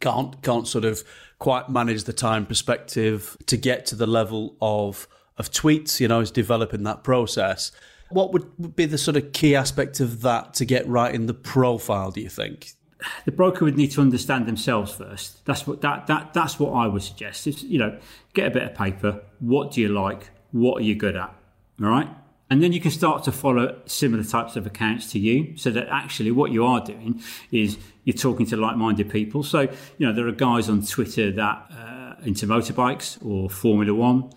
can't 0.00 0.42
can't 0.42 0.68
sort 0.68 0.84
of 0.84 1.02
quite 1.38 1.68
manage 1.68 2.04
the 2.04 2.12
time 2.12 2.46
perspective 2.46 3.36
to 3.46 3.56
get 3.56 3.86
to 3.86 3.94
the 3.94 4.06
level 4.06 4.56
of 4.60 5.08
of 5.38 5.50
tweets, 5.50 6.00
you 6.00 6.08
know, 6.08 6.20
is 6.20 6.30
developing 6.30 6.82
that 6.84 7.04
process. 7.04 7.70
What 8.08 8.32
would 8.32 8.74
be 8.74 8.86
the 8.86 8.96
sort 8.96 9.16
of 9.16 9.32
key 9.32 9.54
aspect 9.54 10.00
of 10.00 10.22
that 10.22 10.54
to 10.54 10.64
get 10.64 10.86
right 10.88 11.14
in 11.14 11.26
the 11.26 11.34
profile, 11.34 12.10
do 12.10 12.20
you 12.20 12.28
think? 12.30 12.72
The 13.26 13.32
broker 13.32 13.64
would 13.64 13.76
need 13.76 13.90
to 13.92 14.00
understand 14.00 14.46
themselves 14.46 14.92
first. 14.92 15.44
That's 15.44 15.66
what 15.66 15.82
that 15.82 16.06
that 16.06 16.32
that's 16.32 16.58
what 16.58 16.72
I 16.72 16.86
would 16.86 17.02
suggest. 17.02 17.46
Is 17.46 17.62
you 17.62 17.78
know, 17.78 17.98
get 18.32 18.46
a 18.46 18.50
bit 18.50 18.62
of 18.62 18.74
paper. 18.74 19.22
What 19.40 19.72
do 19.72 19.80
you 19.80 19.88
like? 19.88 20.30
What 20.52 20.78
are 20.80 20.84
you 20.84 20.94
good 20.94 21.16
at? 21.16 21.34
All 21.82 21.88
right. 21.88 22.08
And 22.48 22.62
then 22.62 22.72
you 22.72 22.80
can 22.80 22.92
start 22.92 23.24
to 23.24 23.32
follow 23.32 23.80
similar 23.86 24.22
types 24.22 24.54
of 24.54 24.66
accounts 24.66 25.10
to 25.12 25.18
you 25.18 25.56
so 25.56 25.70
that 25.70 25.88
actually 25.90 26.30
what 26.30 26.52
you 26.52 26.64
are 26.64 26.80
doing 26.80 27.20
is 27.50 27.76
you're 28.06 28.16
talking 28.16 28.46
to 28.46 28.56
like 28.56 28.76
minded 28.76 29.10
people. 29.10 29.42
So, 29.42 29.62
you 29.62 30.06
know, 30.06 30.12
there 30.12 30.26
are 30.28 30.32
guys 30.32 30.70
on 30.70 30.86
Twitter 30.86 31.32
that 31.32 31.70
uh, 31.76 32.14
into 32.24 32.46
motorbikes 32.46 33.18
or 33.26 33.50
Formula 33.50 33.92
One. 33.92 34.30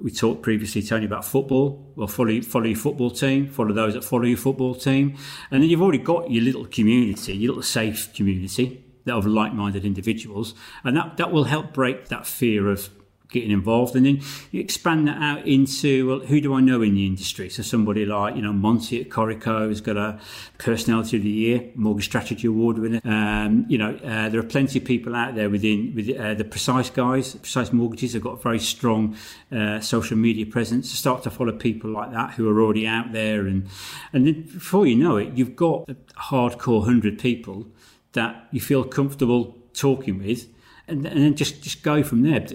We 0.00 0.12
talked 0.12 0.42
previously, 0.42 0.82
Tony, 0.82 1.04
about 1.04 1.24
football. 1.24 1.92
Well, 1.96 2.06
follow, 2.06 2.40
follow 2.42 2.66
your 2.66 2.78
football 2.78 3.10
team, 3.10 3.48
follow 3.48 3.72
those 3.72 3.94
that 3.94 4.04
follow 4.04 4.22
your 4.22 4.38
football 4.38 4.76
team. 4.76 5.18
And 5.50 5.60
then 5.60 5.68
you've 5.68 5.82
already 5.82 5.98
got 5.98 6.30
your 6.30 6.44
little 6.44 6.64
community, 6.66 7.36
your 7.36 7.50
little 7.50 7.64
safe 7.64 8.14
community 8.14 8.84
of 9.08 9.26
like 9.26 9.52
minded 9.52 9.84
individuals. 9.84 10.54
And 10.84 10.96
that, 10.96 11.16
that 11.16 11.32
will 11.32 11.44
help 11.44 11.72
break 11.74 12.08
that 12.08 12.24
fear 12.24 12.70
of 12.70 12.88
getting 13.30 13.50
involved. 13.50 13.94
And 13.94 14.06
then 14.06 14.20
you 14.50 14.60
expand 14.60 15.06
that 15.06 15.20
out 15.20 15.46
into, 15.46 16.08
well, 16.08 16.18
who 16.20 16.40
do 16.40 16.54
I 16.54 16.60
know 16.60 16.80
in 16.82 16.94
the 16.94 17.06
industry? 17.06 17.50
So 17.50 17.62
somebody 17.62 18.06
like, 18.06 18.36
you 18.36 18.42
know, 18.42 18.52
Monty 18.52 19.00
at 19.00 19.10
Coreco 19.10 19.68
has 19.68 19.80
got 19.80 19.96
a 19.96 20.18
Personality 20.58 21.18
of 21.18 21.22
the 21.22 21.28
Year, 21.28 21.70
Mortgage 21.74 22.06
Strategy 22.06 22.46
Award 22.46 22.78
winner. 22.78 23.00
Um, 23.04 23.66
you 23.68 23.78
know, 23.78 23.96
uh, 23.96 24.28
there 24.28 24.40
are 24.40 24.44
plenty 24.44 24.78
of 24.78 24.84
people 24.84 25.14
out 25.14 25.34
there 25.34 25.50
within 25.50 25.94
with 25.94 26.08
uh, 26.18 26.34
the 26.34 26.44
Precise 26.44 26.90
guys. 26.90 27.34
Precise 27.34 27.72
Mortgages 27.72 28.14
have 28.14 28.22
got 28.22 28.38
a 28.38 28.42
very 28.42 28.58
strong 28.58 29.16
uh, 29.52 29.80
social 29.80 30.16
media 30.16 30.46
presence. 30.46 30.90
Start 30.90 31.22
to 31.24 31.30
follow 31.30 31.52
people 31.52 31.90
like 31.90 32.12
that 32.12 32.32
who 32.32 32.48
are 32.48 32.62
already 32.62 32.86
out 32.86 33.12
there. 33.12 33.46
And, 33.46 33.68
and 34.12 34.26
then 34.26 34.42
before 34.42 34.86
you 34.86 34.96
know 34.96 35.16
it, 35.18 35.34
you've 35.34 35.56
got 35.56 35.88
a 35.88 35.94
hardcore 36.18 36.80
100 36.80 37.18
people 37.18 37.66
that 38.12 38.48
you 38.50 38.60
feel 38.60 38.84
comfortable 38.84 39.56
talking 39.74 40.18
with 40.18 40.48
and, 40.88 41.06
and 41.06 41.22
then 41.22 41.34
just, 41.34 41.62
just 41.62 41.82
go 41.82 42.02
from 42.02 42.22
there. 42.22 42.46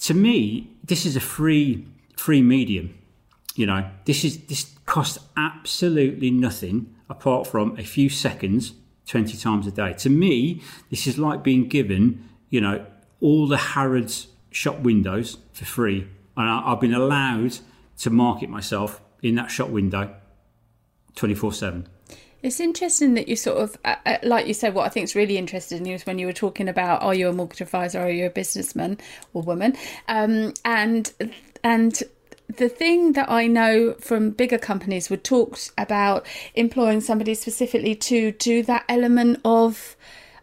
To 0.00 0.14
me, 0.14 0.70
this 0.84 1.04
is 1.06 1.16
a 1.16 1.20
free 1.20 1.86
free 2.16 2.42
medium. 2.42 2.94
You 3.54 3.66
know, 3.66 3.90
this 4.04 4.24
is 4.24 4.38
this 4.44 4.74
costs 4.86 5.18
absolutely 5.36 6.30
nothing 6.30 6.94
apart 7.08 7.46
from 7.46 7.78
a 7.78 7.84
few 7.84 8.08
seconds 8.08 8.72
20 9.06 9.36
times 9.36 9.66
a 9.66 9.70
day. 9.70 9.92
To 9.94 10.10
me, 10.10 10.62
this 10.90 11.06
is 11.06 11.18
like 11.18 11.42
being 11.42 11.68
given, 11.68 12.28
you 12.48 12.60
know, 12.60 12.86
all 13.20 13.46
the 13.46 13.56
Harrods 13.56 14.28
shop 14.50 14.80
windows 14.80 15.38
for 15.52 15.64
free. 15.64 16.06
And 16.36 16.48
I, 16.48 16.70
have 16.70 16.80
been 16.80 16.94
allowed 16.94 17.58
to 17.98 18.10
market 18.10 18.48
myself 18.48 19.00
in 19.22 19.34
that 19.34 19.50
shop 19.50 19.68
window 19.68 20.14
24 21.16 21.52
7. 21.52 21.88
It's 22.42 22.60
interesting 22.60 23.14
that 23.14 23.28
you 23.28 23.36
sort 23.36 23.58
of, 23.58 23.76
uh, 23.84 23.96
uh, 24.06 24.16
like 24.22 24.46
you 24.46 24.54
said, 24.54 24.74
what 24.74 24.86
I 24.86 24.88
think 24.88 25.04
is 25.04 25.14
really 25.14 25.36
interesting 25.36 25.86
is 25.86 26.06
when 26.06 26.18
you 26.18 26.26
were 26.26 26.32
talking 26.32 26.68
about, 26.68 27.02
are 27.02 27.14
you 27.14 27.28
a 27.28 27.32
mortgage 27.32 27.60
advisor, 27.60 28.00
or 28.00 28.06
are 28.06 28.10
you 28.10 28.26
a 28.26 28.30
businessman 28.30 28.98
or 29.34 29.42
woman, 29.42 29.76
um, 30.08 30.54
and 30.64 31.12
and 31.62 32.02
the 32.56 32.68
thing 32.68 33.12
that 33.12 33.30
I 33.30 33.46
know 33.46 33.94
from 34.00 34.30
bigger 34.30 34.58
companies 34.58 35.10
would 35.10 35.22
talk 35.22 35.58
about 35.78 36.26
employing 36.54 37.00
somebody 37.00 37.34
specifically 37.34 37.94
to 37.94 38.32
do 38.32 38.62
that 38.64 38.84
element 38.88 39.40
of, 39.44 39.96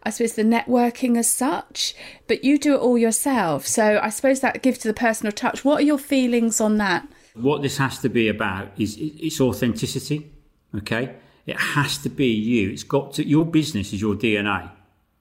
I 0.04 0.10
suppose, 0.10 0.34
the 0.34 0.42
networking 0.42 1.18
as 1.18 1.28
such, 1.28 1.94
but 2.26 2.44
you 2.44 2.58
do 2.58 2.74
it 2.74 2.78
all 2.78 2.96
yourself. 2.96 3.66
So 3.66 4.00
I 4.02 4.08
suppose 4.08 4.40
that 4.40 4.62
gives 4.62 4.78
to 4.78 4.88
the 4.88 4.94
personal 4.94 5.32
touch. 5.32 5.64
What 5.64 5.80
are 5.80 5.84
your 5.84 5.98
feelings 5.98 6.60
on 6.60 6.78
that? 6.78 7.06
What 7.34 7.62
this 7.62 7.76
has 7.78 7.98
to 7.98 8.08
be 8.08 8.28
about 8.28 8.68
is 8.78 8.96
it's 8.98 9.40
authenticity. 9.40 10.32
Okay, 10.74 11.14
it 11.48 11.56
has 11.56 11.96
to 11.98 12.10
be 12.10 12.26
you. 12.26 12.68
It's 12.68 12.82
got 12.82 13.14
to. 13.14 13.26
Your 13.26 13.46
business 13.46 13.94
is 13.94 14.02
your 14.02 14.14
DNA. 14.14 14.70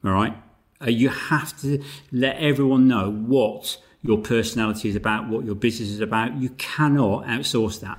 All 0.03 0.11
right. 0.11 0.35
Uh, 0.81 0.89
you 0.89 1.07
have 1.07 1.59
to 1.61 1.81
let 2.11 2.35
everyone 2.35 2.87
know 2.89 3.09
what 3.09 3.77
your 4.03 4.17
personality 4.17 4.89
is 4.89 4.97
about, 4.97 5.29
what 5.29 5.45
your 5.45 5.55
business 5.55 5.87
is 5.87 6.01
about. 6.01 6.35
You 6.35 6.49
cannot 6.49 7.25
outsource 7.25 7.79
that. 7.79 7.97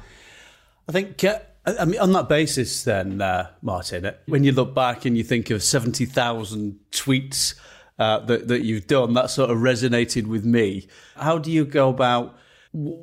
I 0.87 0.93
think. 0.93 1.25
Uh, 1.25 1.39
I 1.65 1.87
mean, 1.87 2.01
on 2.01 2.13
that 2.13 2.29
basis, 2.29 2.85
then, 2.85 3.21
uh, 3.21 3.51
Martin, 3.63 4.05
uh, 4.05 4.13
when 4.27 4.45
you 4.45 4.53
look 4.53 4.75
back 4.75 5.07
and 5.07 5.17
you 5.17 5.25
think 5.25 5.49
of 5.49 5.63
seventy 5.63 6.05
thousand 6.05 6.79
tweets 6.93 7.55
uh, 7.99 8.19
that 8.27 8.49
that 8.49 8.63
you've 8.63 8.87
done, 8.87 9.15
that 9.15 9.31
sort 9.31 9.51
of 9.51 9.57
resonated 9.57 10.27
with 10.27 10.45
me. 10.45 10.87
How 11.17 11.39
do 11.39 11.51
you 11.51 11.65
go 11.65 11.89
about 11.89 12.37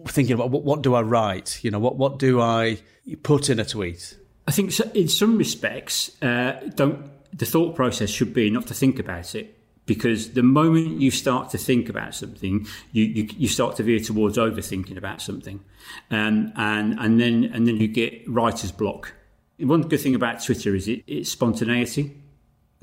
thinking 0.07 0.35
about 0.35 0.51
what, 0.51 0.63
what 0.63 0.83
do 0.83 0.93
I 0.93 1.01
write? 1.01 1.63
You 1.63 1.71
know, 1.71 1.79
what 1.79 1.97
what 1.97 2.19
do 2.19 2.39
I 2.39 2.77
put 3.23 3.49
in 3.49 3.59
a 3.59 3.65
tweet? 3.65 4.15
I 4.47 4.51
think 4.51 4.79
in 4.95 5.07
some 5.07 5.37
respects, 5.37 6.11
uh, 6.21 6.69
don't 6.75 7.11
the 7.33 7.45
thought 7.45 7.75
process 7.75 8.09
should 8.09 8.33
be 8.33 8.49
not 8.49 8.67
to 8.67 8.73
think 8.73 8.99
about 8.99 9.35
it 9.35 9.57
because 9.85 10.31
the 10.33 10.43
moment 10.43 11.01
you 11.01 11.11
start 11.11 11.49
to 11.51 11.57
think 11.57 11.89
about 11.89 12.15
something, 12.15 12.65
you, 12.91 13.03
you, 13.03 13.29
you 13.37 13.47
start 13.47 13.75
to 13.75 13.83
veer 13.83 13.99
towards 13.99 14.37
overthinking 14.37 14.97
about 14.97 15.21
something, 15.21 15.63
um, 16.11 16.51
and 16.55 16.97
and 16.99 17.19
then 17.19 17.43
and 17.53 17.67
then 17.67 17.77
you 17.77 17.87
get 17.87 18.27
writer's 18.27 18.71
block. 18.71 19.13
One 19.59 19.81
good 19.81 19.99
thing 19.99 20.15
about 20.15 20.43
Twitter 20.43 20.75
is 20.75 20.87
it, 20.87 21.03
it's 21.07 21.29
spontaneity. 21.29 22.21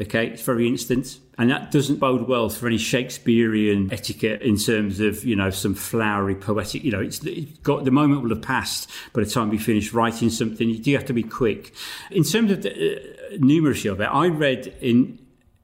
Okay, 0.00 0.28
it's 0.28 0.42
very 0.42 0.66
instant, 0.66 1.20
and 1.36 1.50
that 1.50 1.70
doesn't 1.70 2.00
bode 2.00 2.26
well 2.26 2.48
for 2.48 2.66
any 2.66 2.78
Shakespearean 2.78 3.92
etiquette 3.92 4.40
in 4.40 4.56
terms 4.56 5.00
of 5.00 5.22
you 5.22 5.36
know 5.36 5.50
some 5.50 5.74
flowery 5.74 6.34
poetic. 6.34 6.82
You 6.82 6.92
know, 6.92 7.00
it's, 7.00 7.22
it's 7.24 7.58
got 7.58 7.84
the 7.84 7.90
moment 7.90 8.22
will 8.22 8.30
have 8.30 8.42
passed 8.42 8.90
by 9.12 9.22
the 9.22 9.30
time 9.30 9.50
we 9.50 9.58
finish 9.58 9.92
writing 9.92 10.30
something. 10.30 10.68
You 10.68 10.78
do 10.78 10.92
have 10.94 11.04
to 11.06 11.12
be 11.12 11.22
quick. 11.22 11.74
In 12.10 12.24
terms 12.24 12.50
of 12.50 12.62
the 12.62 12.70
uh, 12.70 13.36
numeracy 13.36 13.92
of 13.92 14.00
it, 14.00 14.04
I 14.04 14.28
read 14.28 14.74
in 14.80 15.18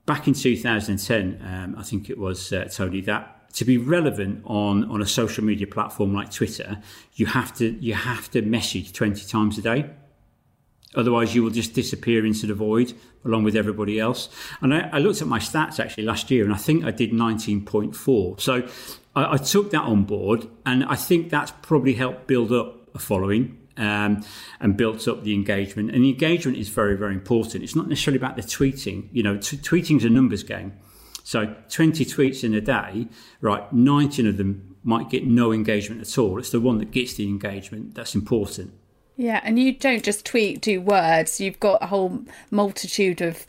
back 0.05 0.29
in 0.29 0.35
2010, 0.35 1.41
um, 1.45 1.75
I 1.79 1.83
think 1.83 2.11
it 2.11 2.19
was 2.19 2.53
uh, 2.53 2.69
Tony 2.71 3.01
that 3.03 3.51
to 3.55 3.65
be 3.65 3.79
relevant 3.79 4.43
on 4.45 4.91
on 4.91 5.01
a 5.01 5.07
social 5.07 5.43
media 5.43 5.67
platform 5.67 6.13
like 6.13 6.31
Twitter, 6.31 6.79
you 7.15 7.27
have 7.27 7.53
to 7.57 7.71
you 7.81 7.95
have 7.95 8.31
to 8.33 8.43
message 8.43 8.93
20 8.93 9.27
times 9.27 9.59
a 9.59 9.63
day. 9.63 9.91
Otherwise, 10.95 11.35
you 11.35 11.42
will 11.42 11.50
just 11.50 11.75
disappear 11.75 12.25
into 12.25 12.47
the 12.47 12.54
void 12.54 12.95
along 13.25 13.45
with 13.45 13.54
everybody 13.54 14.00
else. 14.00 14.28
And 14.62 14.73
I, 14.73 14.88
I 14.92 14.99
looked 14.99 15.21
at 15.21 15.28
my 15.28 15.38
stats 15.38 15.78
actually 15.78 16.04
last 16.04 16.30
year, 16.30 16.45
and 16.45 16.52
I 16.52 16.57
think 16.57 16.85
I 16.85 16.90
did 16.90 17.12
19.4. 17.12 18.40
So 18.40 18.66
I, 19.14 19.35
I 19.35 19.37
took 19.37 19.71
that 19.73 19.83
on 19.83 20.04
board, 20.04 20.49
and 20.64 20.85
I 20.85 20.97
think 20.97 21.30
that's 21.30 21.52
probably 21.62 21.95
helped 21.95 22.26
build 22.26 22.52
up 22.52 22.88
a 22.95 22.99
following 22.99 23.59
um, 23.76 24.25
and 24.61 24.76
built 24.76 25.07
up 25.07 25.25
the 25.25 25.35
engagement. 25.35 25.90
And 25.90 26.04
the 26.04 26.11
engagement 26.11 26.57
is 26.57 26.68
very, 26.71 26.97
very 26.97 27.14
important. 27.14 27.62
It's 27.62 27.76
not 27.76 27.88
necessarily 27.88 28.18
about 28.18 28.37
the 28.37 28.42
tweeting. 28.42 29.09
You 29.12 29.23
know, 29.23 29.37
t- 29.37 29.59
tweeting 29.59 29.99
is 29.99 30.04
a 30.04 30.11
numbers 30.11 30.42
game. 30.42 30.73
So 31.23 31.54
20 31.68 32.07
tweets 32.07 32.42
in 32.42 32.54
a 32.54 32.61
day, 32.62 33.09
right, 33.42 33.71
19 33.71 34.26
of 34.26 34.38
them 34.38 34.76
might 34.83 35.11
get 35.11 35.26
no 35.26 35.52
engagement 35.52 36.00
at 36.00 36.16
all. 36.16 36.38
It's 36.38 36.50
the 36.50 36.61
one 36.61 36.78
that 36.78 36.90
gets 36.90 37.14
the 37.14 37.28
engagement 37.28 37.95
that's 37.95 38.14
important. 38.14 38.73
Yeah, 39.19 39.41
and 39.43 39.59
you 39.59 39.73
don't 39.73 40.05
just 40.05 40.25
tweet, 40.25 40.61
do 40.61 40.81
words. 40.81 41.41
You've 41.41 41.59
got 41.59 41.83
a 41.83 41.87
whole 41.87 42.21
multitude 42.53 43.21
of 43.21 43.45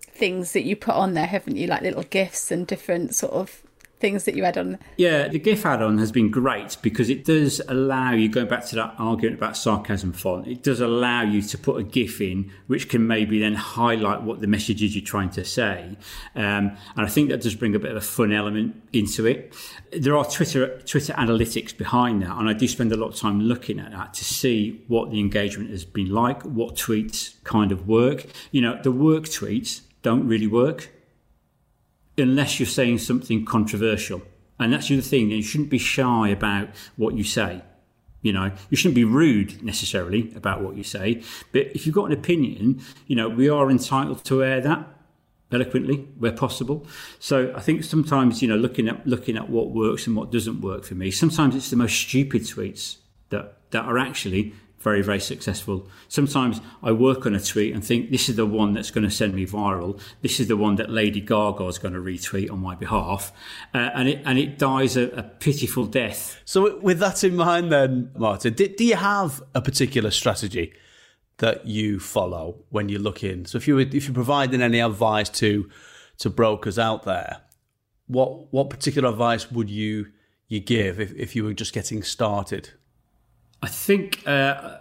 things 0.00 0.52
that 0.52 0.64
you 0.64 0.76
put 0.76 0.94
on 0.94 1.12
there, 1.12 1.26
haven't 1.26 1.56
you? 1.56 1.66
Like 1.66 1.82
little 1.82 2.04
gifts 2.04 2.50
and 2.50 2.66
different 2.66 3.14
sort 3.14 3.34
of 3.34 3.62
things 4.00 4.24
that 4.24 4.34
you 4.34 4.44
add 4.44 4.58
on? 4.58 4.78
Yeah, 4.96 5.28
the 5.28 5.38
GIF 5.38 5.64
add 5.64 5.82
on 5.82 5.98
has 5.98 6.12
been 6.12 6.30
great 6.30 6.76
because 6.82 7.08
it 7.08 7.24
does 7.24 7.60
allow 7.68 8.12
you, 8.12 8.28
going 8.28 8.48
back 8.48 8.66
to 8.66 8.76
that 8.76 8.94
argument 8.98 9.38
about 9.38 9.56
sarcasm 9.56 10.12
font, 10.12 10.46
it 10.46 10.62
does 10.62 10.80
allow 10.80 11.22
you 11.22 11.42
to 11.42 11.58
put 11.58 11.80
a 11.80 11.82
GIF 11.82 12.20
in 12.20 12.50
which 12.66 12.88
can 12.88 13.06
maybe 13.06 13.38
then 13.38 13.54
highlight 13.54 14.22
what 14.22 14.40
the 14.40 14.46
message 14.46 14.82
is 14.82 14.94
you're 14.94 15.04
trying 15.04 15.30
to 15.30 15.44
say. 15.44 15.96
Um, 16.34 16.76
and 16.96 17.06
I 17.06 17.06
think 17.06 17.30
that 17.30 17.40
does 17.40 17.54
bring 17.54 17.74
a 17.74 17.78
bit 17.78 17.90
of 17.90 17.96
a 17.96 18.00
fun 18.00 18.32
element 18.32 18.80
into 18.92 19.26
it. 19.26 19.54
There 19.92 20.16
are 20.16 20.24
Twitter, 20.24 20.80
Twitter 20.80 21.12
analytics 21.14 21.76
behind 21.76 22.22
that, 22.22 22.36
and 22.36 22.48
I 22.48 22.52
do 22.52 22.68
spend 22.68 22.92
a 22.92 22.96
lot 22.96 23.08
of 23.08 23.16
time 23.16 23.40
looking 23.40 23.78
at 23.78 23.92
that 23.92 24.14
to 24.14 24.24
see 24.24 24.82
what 24.88 25.10
the 25.10 25.20
engagement 25.20 25.70
has 25.70 25.84
been 25.84 26.10
like, 26.10 26.42
what 26.42 26.76
tweets 26.76 27.42
kind 27.44 27.72
of 27.72 27.88
work. 27.88 28.26
You 28.50 28.60
know, 28.60 28.80
the 28.82 28.92
work 28.92 29.24
tweets 29.24 29.82
don't 30.02 30.28
really 30.28 30.46
work 30.46 30.90
unless 32.16 32.58
you're 32.58 32.66
saying 32.66 32.98
something 32.98 33.44
controversial. 33.44 34.22
And 34.58 34.72
that's 34.72 34.88
the 34.88 35.00
thing. 35.00 35.30
You 35.30 35.42
shouldn't 35.42 35.70
be 35.70 35.78
shy 35.78 36.28
about 36.28 36.68
what 36.96 37.14
you 37.14 37.24
say. 37.24 37.62
You 38.22 38.32
know, 38.32 38.52
you 38.70 38.76
shouldn't 38.76 38.94
be 38.94 39.04
rude 39.04 39.62
necessarily 39.62 40.32
about 40.34 40.62
what 40.62 40.76
you 40.76 40.82
say. 40.82 41.22
But 41.52 41.66
if 41.74 41.86
you've 41.86 41.94
got 41.94 42.06
an 42.06 42.12
opinion, 42.12 42.80
you 43.06 43.16
know, 43.16 43.28
we 43.28 43.48
are 43.48 43.70
entitled 43.70 44.24
to 44.24 44.42
air 44.42 44.60
that 44.62 44.88
eloquently 45.52 46.08
where 46.18 46.32
possible. 46.32 46.86
So 47.18 47.52
I 47.54 47.60
think 47.60 47.84
sometimes, 47.84 48.40
you 48.40 48.48
know, 48.48 48.56
looking 48.56 48.88
at 48.88 49.06
looking 49.06 49.36
at 49.36 49.50
what 49.50 49.70
works 49.70 50.06
and 50.06 50.16
what 50.16 50.32
doesn't 50.32 50.60
work 50.62 50.84
for 50.84 50.94
me, 50.94 51.10
sometimes 51.10 51.54
it's 51.54 51.70
the 51.70 51.76
most 51.76 51.96
stupid 51.96 52.42
tweets 52.42 52.96
that 53.28 53.58
that 53.70 53.84
are 53.84 53.98
actually 53.98 54.54
very, 54.84 55.00
very 55.00 55.18
successful. 55.18 55.88
Sometimes 56.08 56.60
I 56.82 56.92
work 56.92 57.24
on 57.24 57.34
a 57.34 57.40
tweet 57.40 57.74
and 57.74 57.82
think 57.82 58.10
this 58.10 58.28
is 58.28 58.36
the 58.36 58.44
one 58.44 58.74
that's 58.74 58.90
going 58.90 59.04
to 59.04 59.10
send 59.10 59.34
me 59.34 59.46
viral. 59.46 59.98
This 60.20 60.38
is 60.38 60.46
the 60.46 60.58
one 60.58 60.76
that 60.76 60.90
Lady 60.90 61.22
Gaga 61.22 61.66
is 61.68 61.78
going 61.78 61.94
to 61.94 62.00
retweet 62.00 62.52
on 62.52 62.60
my 62.60 62.74
behalf, 62.74 63.32
uh, 63.72 63.90
and 63.94 64.08
it 64.10 64.22
and 64.26 64.38
it 64.38 64.58
dies 64.58 64.96
a, 64.98 65.08
a, 65.12 65.22
pitiful 65.22 65.86
death. 65.86 66.38
So, 66.44 66.78
with 66.80 66.98
that 66.98 67.24
in 67.24 67.34
mind, 67.34 67.72
then, 67.72 68.10
Martin, 68.14 68.52
do, 68.52 68.68
do 68.68 68.84
you 68.84 68.96
have 68.96 69.42
a 69.54 69.62
particular 69.62 70.10
strategy 70.10 70.74
that 71.38 71.66
you 71.66 71.98
follow 71.98 72.62
when 72.68 72.90
you're 72.90 73.00
looking? 73.00 73.46
So, 73.46 73.56
if 73.56 73.66
you 73.66 73.76
were, 73.76 73.80
if 73.80 74.04
you're 74.04 74.14
providing 74.14 74.60
any 74.60 74.80
advice 74.80 75.30
to 75.40 75.68
to 76.18 76.28
brokers 76.28 76.78
out 76.78 77.04
there, 77.04 77.40
what 78.06 78.52
what 78.52 78.68
particular 78.68 79.08
advice 79.08 79.50
would 79.50 79.70
you 79.70 80.08
you 80.46 80.60
give 80.60 81.00
if, 81.00 81.14
if 81.14 81.34
you 81.34 81.44
were 81.44 81.54
just 81.54 81.72
getting 81.72 82.02
started? 82.02 82.68
I 83.64 83.68
think 83.68 84.22
uh, 84.26 84.78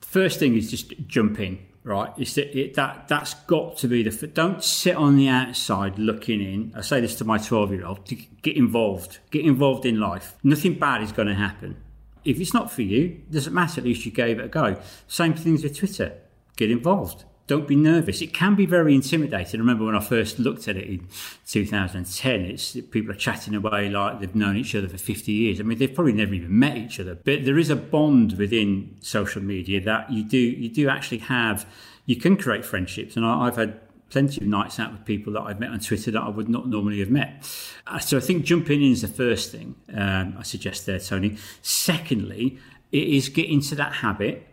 first 0.00 0.40
thing 0.40 0.56
is 0.56 0.70
just 0.70 0.92
jump 1.06 1.38
in. 1.38 1.58
Right, 1.84 2.12
it's 2.18 2.34
that, 2.34 2.58
it, 2.58 2.74
that 2.74 3.06
that's 3.06 3.34
got 3.46 3.76
to 3.76 3.86
be 3.86 4.02
the. 4.02 4.26
Don't 4.26 4.64
sit 4.64 4.96
on 4.96 5.16
the 5.16 5.28
outside 5.28 6.00
looking 6.00 6.40
in. 6.40 6.72
I 6.74 6.80
say 6.80 7.00
this 7.00 7.14
to 7.18 7.24
my 7.24 7.38
twelve-year-old: 7.38 8.04
to 8.06 8.16
get 8.42 8.56
involved, 8.56 9.20
get 9.30 9.44
involved 9.44 9.86
in 9.86 10.00
life. 10.00 10.34
Nothing 10.42 10.80
bad 10.80 11.00
is 11.02 11.12
going 11.12 11.28
to 11.28 11.34
happen. 11.34 11.76
If 12.24 12.40
it's 12.40 12.52
not 12.52 12.72
for 12.72 12.82
you, 12.82 13.22
doesn't 13.30 13.54
matter. 13.54 13.80
At 13.80 13.84
least 13.84 14.04
you 14.04 14.10
gave 14.10 14.40
it 14.40 14.46
a 14.46 14.48
go. 14.48 14.80
Same 15.06 15.34
things 15.34 15.62
with 15.62 15.78
Twitter. 15.78 16.14
Get 16.56 16.72
involved 16.72 17.24
don't 17.46 17.68
be 17.68 17.76
nervous. 17.76 18.20
It 18.20 18.34
can 18.34 18.56
be 18.56 18.66
very 18.66 18.94
intimidating. 18.94 19.60
I 19.60 19.62
remember 19.62 19.84
when 19.84 19.94
I 19.94 20.00
first 20.00 20.38
looked 20.38 20.66
at 20.66 20.76
it 20.76 20.88
in 20.88 21.08
2010, 21.46 22.40
it's 22.40 22.72
people 22.90 23.12
are 23.12 23.16
chatting 23.16 23.54
away 23.54 23.88
like 23.88 24.20
they've 24.20 24.34
known 24.34 24.56
each 24.56 24.74
other 24.74 24.88
for 24.88 24.98
50 24.98 25.30
years. 25.30 25.60
I 25.60 25.62
mean, 25.62 25.78
they've 25.78 25.94
probably 25.94 26.12
never 26.12 26.34
even 26.34 26.58
met 26.58 26.76
each 26.76 26.98
other, 26.98 27.14
but 27.14 27.44
there 27.44 27.58
is 27.58 27.70
a 27.70 27.76
bond 27.76 28.36
within 28.36 28.96
social 29.00 29.42
media 29.42 29.80
that 29.82 30.10
you 30.10 30.24
do, 30.24 30.38
you 30.38 30.68
do 30.68 30.88
actually 30.88 31.18
have, 31.18 31.66
you 32.04 32.16
can 32.16 32.36
create 32.36 32.64
friendships. 32.64 33.16
And 33.16 33.24
I, 33.24 33.44
have 33.44 33.56
had 33.56 33.80
plenty 34.10 34.40
of 34.40 34.48
nights 34.48 34.80
out 34.80 34.90
with 34.92 35.04
people 35.04 35.32
that 35.34 35.42
I've 35.42 35.60
met 35.60 35.70
on 35.70 35.78
Twitter 35.78 36.10
that 36.10 36.22
I 36.22 36.28
would 36.28 36.48
not 36.48 36.68
normally 36.68 36.98
have 36.98 37.10
met. 37.10 37.48
Uh, 37.86 38.00
so 38.00 38.16
I 38.16 38.20
think 38.20 38.44
jumping 38.44 38.82
in 38.82 38.90
is 38.90 39.02
the 39.02 39.08
first 39.08 39.52
thing 39.52 39.76
um, 39.94 40.34
I 40.36 40.42
suggest 40.42 40.86
there, 40.86 40.98
Tony. 40.98 41.36
Secondly, 41.62 42.58
it 42.90 43.06
is 43.06 43.28
getting 43.28 43.60
to 43.62 43.76
that 43.76 43.94
habit 43.94 44.48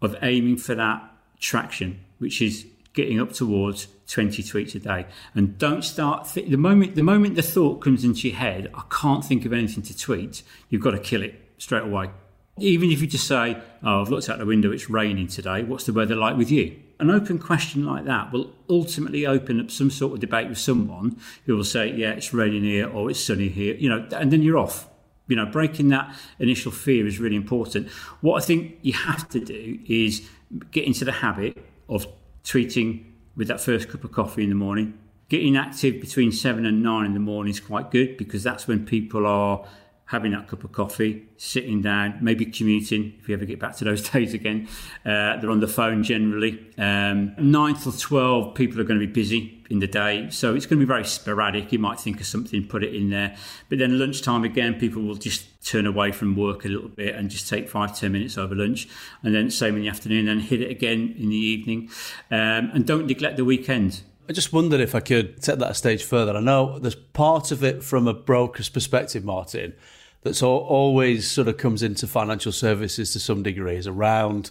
of 0.00 0.16
aiming 0.22 0.58
for 0.58 0.76
that 0.76 1.02
traction 1.40 2.04
which 2.20 2.40
is 2.40 2.66
getting 2.92 3.20
up 3.20 3.32
towards 3.32 3.88
20 4.08 4.42
tweets 4.42 4.74
a 4.74 4.78
day 4.78 5.06
and 5.34 5.58
don't 5.58 5.82
start 5.82 6.26
th- 6.28 6.48
the 6.48 6.56
moment 6.56 6.96
the 6.96 7.02
moment 7.02 7.36
the 7.36 7.42
thought 7.42 7.80
comes 7.80 8.04
into 8.04 8.28
your 8.28 8.36
head 8.36 8.68
i 8.74 8.82
can't 8.90 9.24
think 9.24 9.44
of 9.44 9.52
anything 9.52 9.82
to 9.82 9.96
tweet 9.96 10.42
you've 10.68 10.82
got 10.82 10.90
to 10.90 10.98
kill 10.98 11.22
it 11.22 11.34
straight 11.58 11.84
away 11.84 12.10
Even 12.58 12.90
if 12.90 13.00
you 13.00 13.06
just 13.06 13.26
say, 13.26 13.56
Oh, 13.82 14.02
I've 14.02 14.10
looked 14.10 14.28
out 14.28 14.38
the 14.38 14.44
window, 14.44 14.70
it's 14.70 14.90
raining 14.90 15.28
today, 15.28 15.62
what's 15.62 15.84
the 15.84 15.92
weather 15.94 16.14
like 16.16 16.36
with 16.36 16.50
you? 16.50 16.76
An 16.98 17.10
open 17.10 17.38
question 17.38 17.86
like 17.86 18.04
that 18.04 18.32
will 18.32 18.52
ultimately 18.68 19.26
open 19.26 19.58
up 19.60 19.70
some 19.70 19.90
sort 19.90 20.12
of 20.12 20.20
debate 20.20 20.48
with 20.48 20.58
someone 20.58 21.18
who 21.46 21.56
will 21.56 21.64
say, 21.64 21.90
Yeah, 21.90 22.10
it's 22.10 22.34
raining 22.34 22.64
here 22.64 22.88
or 22.90 23.10
it's 23.10 23.22
sunny 23.22 23.48
here, 23.48 23.74
you 23.76 23.88
know, 23.88 24.06
and 24.14 24.30
then 24.30 24.42
you're 24.42 24.58
off. 24.58 24.88
You 25.28 25.36
know, 25.36 25.46
breaking 25.46 25.88
that 25.90 26.14
initial 26.38 26.72
fear 26.72 27.06
is 27.06 27.18
really 27.20 27.36
important. 27.36 27.88
What 28.20 28.42
I 28.42 28.44
think 28.44 28.78
you 28.82 28.92
have 28.92 29.28
to 29.30 29.40
do 29.40 29.78
is 29.86 30.28
get 30.72 30.84
into 30.84 31.04
the 31.04 31.12
habit 31.12 31.56
of 31.90 32.06
tweeting 32.44 33.04
with 33.36 33.48
that 33.48 33.60
first 33.60 33.88
cup 33.88 34.04
of 34.04 34.12
coffee 34.12 34.44
in 34.44 34.48
the 34.48 34.54
morning. 34.54 34.98
Getting 35.28 35.56
active 35.56 36.00
between 36.00 36.32
seven 36.32 36.64
and 36.66 36.82
nine 36.82 37.06
in 37.06 37.14
the 37.14 37.20
morning 37.20 37.50
is 37.50 37.60
quite 37.60 37.90
good 37.90 38.16
because 38.16 38.42
that's 38.42 38.66
when 38.66 38.86
people 38.86 39.26
are 39.26 39.64
having 40.10 40.32
that 40.32 40.48
cup 40.48 40.64
of 40.64 40.72
coffee, 40.72 41.24
sitting 41.36 41.80
down, 41.80 42.18
maybe 42.20 42.44
commuting 42.44 43.14
if 43.20 43.28
you 43.28 43.34
ever 43.34 43.44
get 43.44 43.60
back 43.60 43.76
to 43.76 43.84
those 43.84 44.08
days 44.10 44.34
again. 44.34 44.66
Uh, 45.06 45.36
they're 45.36 45.50
on 45.50 45.60
the 45.60 45.68
phone 45.68 46.02
generally. 46.02 46.66
Um, 46.76 47.32
9 47.38 47.74
till 47.76 47.92
12, 47.92 48.56
people 48.56 48.80
are 48.80 48.84
going 48.84 48.98
to 48.98 49.06
be 49.06 49.12
busy 49.12 49.62
in 49.70 49.78
the 49.78 49.86
day. 49.86 50.28
So 50.30 50.56
it's 50.56 50.66
going 50.66 50.80
to 50.80 50.84
be 50.84 50.88
very 50.88 51.04
sporadic. 51.04 51.70
You 51.70 51.78
might 51.78 52.00
think 52.00 52.18
of 52.18 52.26
something, 52.26 52.66
put 52.66 52.82
it 52.82 52.92
in 52.92 53.10
there. 53.10 53.36
But 53.68 53.78
then 53.78 54.00
lunchtime 54.00 54.42
again, 54.42 54.80
people 54.80 55.00
will 55.00 55.14
just 55.14 55.46
turn 55.64 55.86
away 55.86 56.10
from 56.10 56.34
work 56.34 56.64
a 56.64 56.68
little 56.68 56.88
bit 56.88 57.14
and 57.14 57.30
just 57.30 57.48
take 57.48 57.68
five, 57.68 57.96
ten 57.96 58.10
minutes 58.10 58.36
over 58.36 58.56
lunch. 58.56 58.88
And 59.22 59.32
then 59.32 59.48
same 59.48 59.76
in 59.76 59.82
the 59.82 59.88
afternoon, 59.88 60.26
and 60.26 60.42
hit 60.42 60.60
it 60.60 60.72
again 60.72 61.14
in 61.16 61.28
the 61.28 61.36
evening. 61.36 61.88
Um, 62.32 62.72
and 62.74 62.84
don't 62.84 63.06
neglect 63.06 63.36
the 63.36 63.44
weekend. 63.44 64.02
I 64.28 64.32
just 64.32 64.52
wondered 64.52 64.80
if 64.80 64.94
I 64.94 65.00
could 65.00 65.40
take 65.40 65.58
that 65.58 65.70
a 65.70 65.74
stage 65.74 66.02
further. 66.02 66.36
I 66.36 66.40
know 66.40 66.80
there's 66.80 66.94
part 66.94 67.52
of 67.52 67.62
it 67.62 67.84
from 67.84 68.08
a 68.08 68.14
broker's 68.14 68.68
perspective, 68.68 69.24
Martin, 69.24 69.74
that's 70.22 70.42
always 70.42 71.30
sort 71.30 71.48
of 71.48 71.56
comes 71.56 71.82
into 71.82 72.06
financial 72.06 72.52
services 72.52 73.12
to 73.12 73.20
some 73.20 73.42
degree 73.42 73.76
is 73.76 73.86
around 73.86 74.50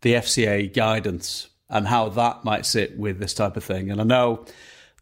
the 0.00 0.14
FCA 0.14 0.72
guidance 0.72 1.48
and 1.70 1.88
how 1.88 2.08
that 2.10 2.44
might 2.44 2.66
sit 2.66 2.98
with 2.98 3.18
this 3.18 3.34
type 3.34 3.56
of 3.56 3.64
thing. 3.64 3.90
And 3.90 4.00
I 4.00 4.04
know 4.04 4.44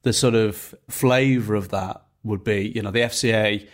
the 0.02 0.12
sort 0.12 0.34
of 0.34 0.74
flavour 0.88 1.54
of 1.54 1.70
that 1.70 2.02
would 2.24 2.44
be, 2.44 2.72
you 2.74 2.82
know, 2.82 2.90
the 2.90 3.00
FCA, 3.00 3.66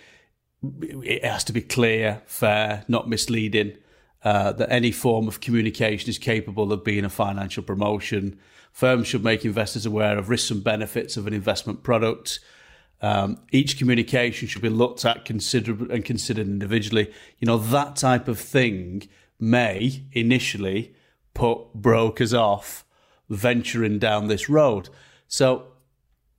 it 0.82 1.24
has 1.24 1.44
to 1.44 1.52
be 1.52 1.60
clear, 1.60 2.22
fair, 2.26 2.84
not 2.88 3.08
misleading, 3.08 3.76
uh, 4.24 4.52
that 4.52 4.72
any 4.72 4.90
form 4.90 5.28
of 5.28 5.40
communication 5.40 6.08
is 6.08 6.18
capable 6.18 6.72
of 6.72 6.84
being 6.84 7.04
a 7.04 7.10
financial 7.10 7.62
promotion. 7.62 8.38
Firms 8.72 9.06
should 9.06 9.24
make 9.24 9.44
investors 9.44 9.86
aware 9.86 10.18
of 10.18 10.28
risks 10.28 10.50
and 10.50 10.62
benefits 10.64 11.16
of 11.16 11.26
an 11.26 11.34
investment 11.34 11.82
product. 11.82 12.40
Um, 13.00 13.38
each 13.52 13.78
communication 13.78 14.48
should 14.48 14.62
be 14.62 14.68
looked 14.68 15.04
at 15.04 15.24
considered 15.24 15.90
and 15.90 16.04
considered 16.04 16.46
individually. 16.46 17.12
You 17.38 17.46
know, 17.46 17.58
that 17.58 17.96
type 17.96 18.28
of 18.28 18.40
thing 18.40 19.08
may 19.38 20.02
initially 20.12 20.94
put 21.34 21.74
brokers 21.74 22.34
off 22.34 22.84
venturing 23.28 23.98
down 23.98 24.26
this 24.26 24.48
road. 24.48 24.88
So, 25.28 25.66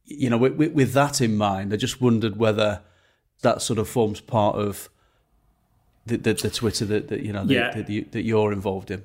you 0.05 0.29
know, 0.29 0.37
with, 0.37 0.55
with, 0.55 0.73
with 0.73 0.93
that 0.93 1.21
in 1.21 1.37
mind, 1.37 1.71
I 1.71 1.77
just 1.77 2.01
wondered 2.01 2.37
whether 2.37 2.81
that 3.41 3.61
sort 3.61 3.79
of 3.79 3.87
forms 3.87 4.19
part 4.19 4.55
of 4.57 4.89
the, 6.05 6.17
the, 6.17 6.33
the 6.33 6.49
Twitter 6.49 6.85
that, 6.85 7.07
that, 7.07 7.21
you 7.21 7.31
know 7.31 7.43
yeah. 7.43 7.71
that, 7.71 7.87
that, 7.87 8.11
that 8.11 8.23
you're 8.23 8.51
involved 8.51 8.91
in. 8.91 9.03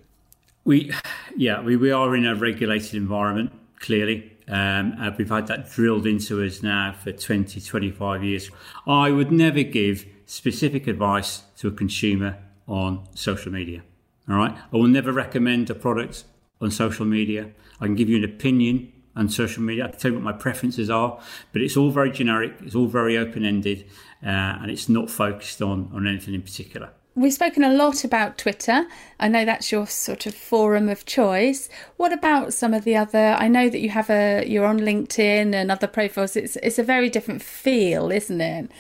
We, 0.64 0.92
yeah, 1.36 1.60
we, 1.60 1.76
we 1.76 1.90
are 1.90 2.16
in 2.16 2.26
a 2.26 2.34
regulated 2.34 2.94
environment, 2.94 3.52
clearly. 3.80 4.32
Um, 4.48 4.94
uh, 5.00 5.10
we've 5.16 5.28
had 5.28 5.46
that 5.46 5.70
drilled 5.70 6.06
into 6.06 6.44
us 6.44 6.62
now 6.62 6.92
for 6.92 7.12
20, 7.12 7.60
25 7.60 8.24
years. 8.24 8.50
I 8.86 9.10
would 9.10 9.32
never 9.32 9.62
give 9.62 10.06
specific 10.26 10.86
advice 10.86 11.42
to 11.58 11.68
a 11.68 11.70
consumer 11.70 12.38
on 12.66 13.06
social 13.14 13.52
media. 13.52 13.82
All 14.28 14.36
right. 14.36 14.56
I 14.72 14.76
will 14.76 14.88
never 14.88 15.12
recommend 15.12 15.70
a 15.70 15.74
product 15.74 16.24
on 16.60 16.70
social 16.70 17.04
media. 17.04 17.50
I 17.80 17.86
can 17.86 17.94
give 17.94 18.08
you 18.08 18.16
an 18.16 18.24
opinion 18.24 18.92
on 19.16 19.28
social 19.28 19.62
media. 19.62 19.84
I 19.84 19.88
can 19.88 19.98
tell 19.98 20.10
you 20.12 20.16
what 20.16 20.24
my 20.24 20.32
preferences 20.32 20.90
are, 20.90 21.20
but 21.52 21.62
it's 21.62 21.76
all 21.76 21.90
very 21.90 22.10
generic. 22.10 22.54
It's 22.60 22.74
all 22.74 22.86
very 22.86 23.16
open 23.16 23.44
ended, 23.44 23.86
uh, 24.22 24.28
and 24.28 24.70
it's 24.70 24.88
not 24.88 25.10
focused 25.10 25.62
on, 25.62 25.90
on 25.94 26.06
anything 26.06 26.34
in 26.34 26.42
particular. 26.42 26.90
We've 27.16 27.32
spoken 27.32 27.62
a 27.62 27.72
lot 27.72 28.02
about 28.02 28.38
Twitter. 28.38 28.86
I 29.20 29.28
know 29.28 29.44
that's 29.44 29.70
your 29.70 29.86
sort 29.86 30.26
of 30.26 30.34
forum 30.34 30.88
of 30.88 31.06
choice. 31.06 31.68
What 31.96 32.12
about 32.12 32.52
some 32.52 32.74
of 32.74 32.82
the 32.82 32.96
other? 32.96 33.36
I 33.38 33.46
know 33.46 33.68
that 33.68 33.78
you 33.78 33.90
have 33.90 34.10
a 34.10 34.44
you're 34.46 34.66
on 34.66 34.80
LinkedIn 34.80 35.54
and 35.54 35.70
other 35.70 35.86
profiles. 35.86 36.34
It's 36.34 36.56
it's 36.56 36.78
a 36.78 36.82
very 36.82 37.08
different 37.08 37.40
feel, 37.40 38.10
isn't 38.10 38.40
it? 38.40 38.70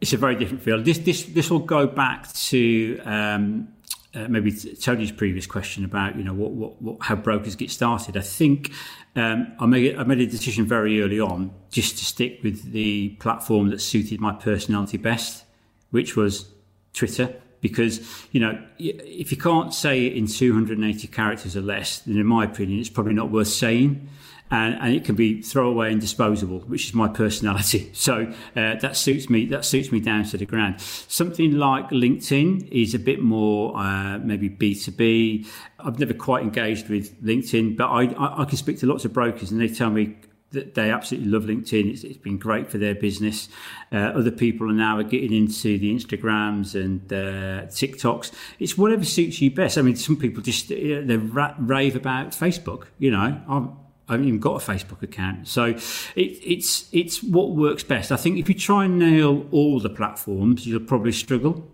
It's 0.00 0.12
a 0.12 0.16
very 0.16 0.34
different 0.34 0.62
feel. 0.62 0.82
This 0.82 0.98
this 0.98 1.22
this 1.26 1.48
will 1.48 1.60
go 1.60 1.86
back 1.86 2.32
to 2.32 3.00
um, 3.04 3.68
uh, 4.14 4.26
maybe 4.28 4.50
Tony's 4.50 5.12
previous 5.12 5.46
question 5.46 5.84
about 5.84 6.16
you 6.16 6.24
know 6.24 6.34
what, 6.34 6.50
what, 6.50 6.82
what 6.82 6.96
how 7.02 7.14
brokers 7.14 7.54
get 7.54 7.70
started. 7.70 8.16
I 8.16 8.22
think 8.22 8.72
um, 9.14 9.52
I 9.60 9.66
made 9.66 9.96
I 9.96 10.02
made 10.02 10.18
a 10.20 10.26
decision 10.26 10.66
very 10.66 11.00
early 11.00 11.20
on 11.20 11.52
just 11.70 11.98
to 11.98 12.04
stick 12.04 12.40
with 12.42 12.72
the 12.72 13.10
platform 13.20 13.70
that 13.70 13.80
suited 13.80 14.20
my 14.20 14.32
personality 14.32 14.96
best, 14.96 15.44
which 15.92 16.16
was 16.16 16.48
Twitter 16.92 17.34
because 17.62 18.00
you 18.32 18.40
know 18.40 18.60
if 18.78 19.30
you 19.30 19.38
can't 19.38 19.72
say 19.72 20.06
it 20.06 20.14
in 20.14 20.26
280 20.26 21.06
characters 21.08 21.56
or 21.56 21.62
less, 21.62 22.00
then 22.00 22.18
in 22.18 22.26
my 22.26 22.44
opinion, 22.44 22.80
it's 22.80 22.90
probably 22.90 23.14
not 23.14 23.30
worth 23.30 23.48
saying. 23.48 24.08
And, 24.50 24.74
and 24.82 24.94
it 24.94 25.06
can 25.06 25.14
be 25.14 25.40
throwaway 25.40 25.92
and 25.92 25.98
disposable, 25.98 26.58
which 26.60 26.88
is 26.88 26.92
my 26.92 27.08
personality. 27.08 27.90
So 27.94 28.30
uh, 28.54 28.74
that 28.74 28.98
suits 28.98 29.30
me. 29.30 29.46
That 29.46 29.64
suits 29.64 29.90
me 29.90 30.00
down 30.00 30.24
to 30.24 30.36
the 30.36 30.44
ground. 30.44 30.78
Something 30.82 31.52
like 31.52 31.88
LinkedIn 31.88 32.68
is 32.70 32.92
a 32.94 32.98
bit 32.98 33.22
more 33.22 33.74
uh, 33.78 34.18
maybe 34.18 34.48
B 34.50 34.74
two 34.74 34.90
B. 34.90 35.46
I've 35.78 35.98
never 35.98 36.12
quite 36.12 36.42
engaged 36.42 36.90
with 36.90 37.18
LinkedIn, 37.22 37.78
but 37.78 37.86
I, 37.86 38.12
I, 38.12 38.42
I 38.42 38.44
can 38.44 38.58
speak 38.58 38.78
to 38.80 38.86
lots 38.86 39.06
of 39.06 39.14
brokers, 39.14 39.50
and 39.50 39.58
they 39.58 39.68
tell 39.68 39.88
me 39.88 40.16
they 40.52 40.90
absolutely 40.90 41.30
love 41.30 41.44
LinkedIn. 41.44 41.90
It's, 41.92 42.04
it's 42.04 42.18
been 42.18 42.38
great 42.38 42.70
for 42.70 42.78
their 42.78 42.94
business. 42.94 43.48
Uh, 43.90 43.96
other 43.96 44.30
people 44.30 44.70
are 44.70 44.74
now 44.74 45.00
getting 45.02 45.32
into 45.32 45.78
the 45.78 45.94
Instagrams 45.94 46.74
and 46.74 47.12
uh, 47.12 47.66
TikToks. 47.66 48.32
It's 48.58 48.76
whatever 48.78 49.04
suits 49.04 49.40
you 49.40 49.50
best. 49.50 49.78
I 49.78 49.82
mean, 49.82 49.96
some 49.96 50.16
people 50.16 50.42
just 50.42 50.68
they 50.68 51.16
rave 51.16 51.96
about 51.96 52.30
Facebook. 52.30 52.86
You 52.98 53.10
know, 53.10 53.40
I'm, 53.48 53.76
I 54.08 54.14
haven't 54.14 54.28
even 54.28 54.40
got 54.40 54.62
a 54.62 54.72
Facebook 54.72 55.02
account, 55.02 55.48
so 55.48 55.64
it, 55.64 55.80
it's 56.16 56.88
it's 56.92 57.22
what 57.22 57.50
works 57.50 57.82
best. 57.82 58.12
I 58.12 58.16
think 58.16 58.38
if 58.38 58.48
you 58.48 58.54
try 58.54 58.84
and 58.84 58.98
nail 58.98 59.46
all 59.50 59.80
the 59.80 59.90
platforms, 59.90 60.66
you'll 60.66 60.80
probably 60.80 61.12
struggle. 61.12 61.68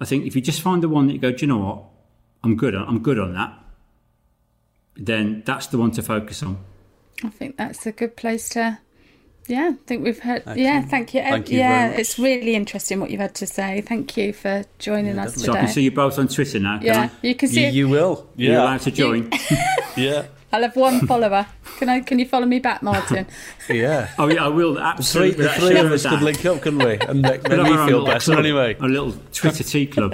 I 0.00 0.04
think 0.04 0.26
if 0.26 0.34
you 0.34 0.42
just 0.42 0.60
find 0.60 0.82
the 0.82 0.88
one 0.88 1.06
that 1.06 1.12
you 1.12 1.20
go, 1.20 1.30
do 1.30 1.42
you 1.42 1.46
know 1.46 1.58
what, 1.58 1.84
I'm 2.42 2.56
good 2.56 2.74
on, 2.74 2.88
I'm 2.88 3.02
good 3.02 3.20
on 3.20 3.34
that, 3.34 3.56
then 4.96 5.44
that's 5.46 5.68
the 5.68 5.78
one 5.78 5.92
to 5.92 6.02
focus 6.02 6.42
on. 6.42 6.58
I 7.24 7.28
think 7.28 7.56
that's 7.56 7.86
a 7.86 7.92
good 7.92 8.16
place 8.16 8.48
to. 8.50 8.78
Yeah, 9.48 9.72
I 9.72 9.86
think 9.86 10.04
we've 10.04 10.18
heard. 10.18 10.38
Excellent. 10.38 10.60
Yeah, 10.60 10.82
thank 10.82 11.14
you. 11.14 11.20
Thank 11.20 11.50
you 11.50 11.58
yeah, 11.58 11.90
it's 11.90 12.18
really 12.18 12.54
interesting 12.54 13.00
what 13.00 13.10
you've 13.10 13.20
had 13.20 13.34
to 13.36 13.46
say. 13.46 13.80
Thank 13.80 14.16
you 14.16 14.32
for 14.32 14.64
joining 14.78 15.16
yeah, 15.16 15.24
us 15.24 15.34
today. 15.34 15.46
So 15.46 15.52
I 15.52 15.60
can 15.60 15.68
see 15.68 15.82
you 15.82 15.90
both 15.90 16.18
on 16.18 16.28
Twitter 16.28 16.60
now. 16.60 16.78
yeah, 16.80 17.10
I? 17.12 17.26
you 17.26 17.34
can 17.34 17.48
see. 17.48 17.66
You, 17.66 17.72
you 17.72 17.88
will. 17.88 18.28
Yeah. 18.36 18.50
You're 18.50 18.60
allowed 18.60 18.80
to 18.82 18.90
join. 18.90 19.32
yeah. 19.96 20.26
I'll 20.52 20.62
have 20.62 20.76
one 20.76 21.06
follower. 21.06 21.46
Can 21.78 21.88
I? 21.88 22.00
Can 22.00 22.18
you 22.18 22.26
follow 22.26 22.46
me 22.46 22.58
back, 22.60 22.82
Martin? 22.82 23.26
yeah. 23.68 24.10
Oh 24.18 24.28
yeah, 24.28 24.44
I 24.44 24.48
will. 24.48 24.78
Absolutely. 24.78 25.44
The 25.44 25.48
three, 25.50 25.68
the 25.68 25.74
three 25.74 25.80
of 25.80 25.92
us 25.92 26.06
could 26.06 26.22
link 26.22 26.44
up, 26.44 26.60
couldn't 26.60 26.78
we? 26.78 26.98
And 26.98 27.22
make, 27.22 27.42
make 27.48 27.62
me 27.62 27.86
feel 27.86 28.04
better. 28.04 28.38
Anyway, 28.38 28.76
a 28.78 28.86
little 28.86 29.12
Twitter 29.32 29.64
tea 29.64 29.86
club. 29.86 30.12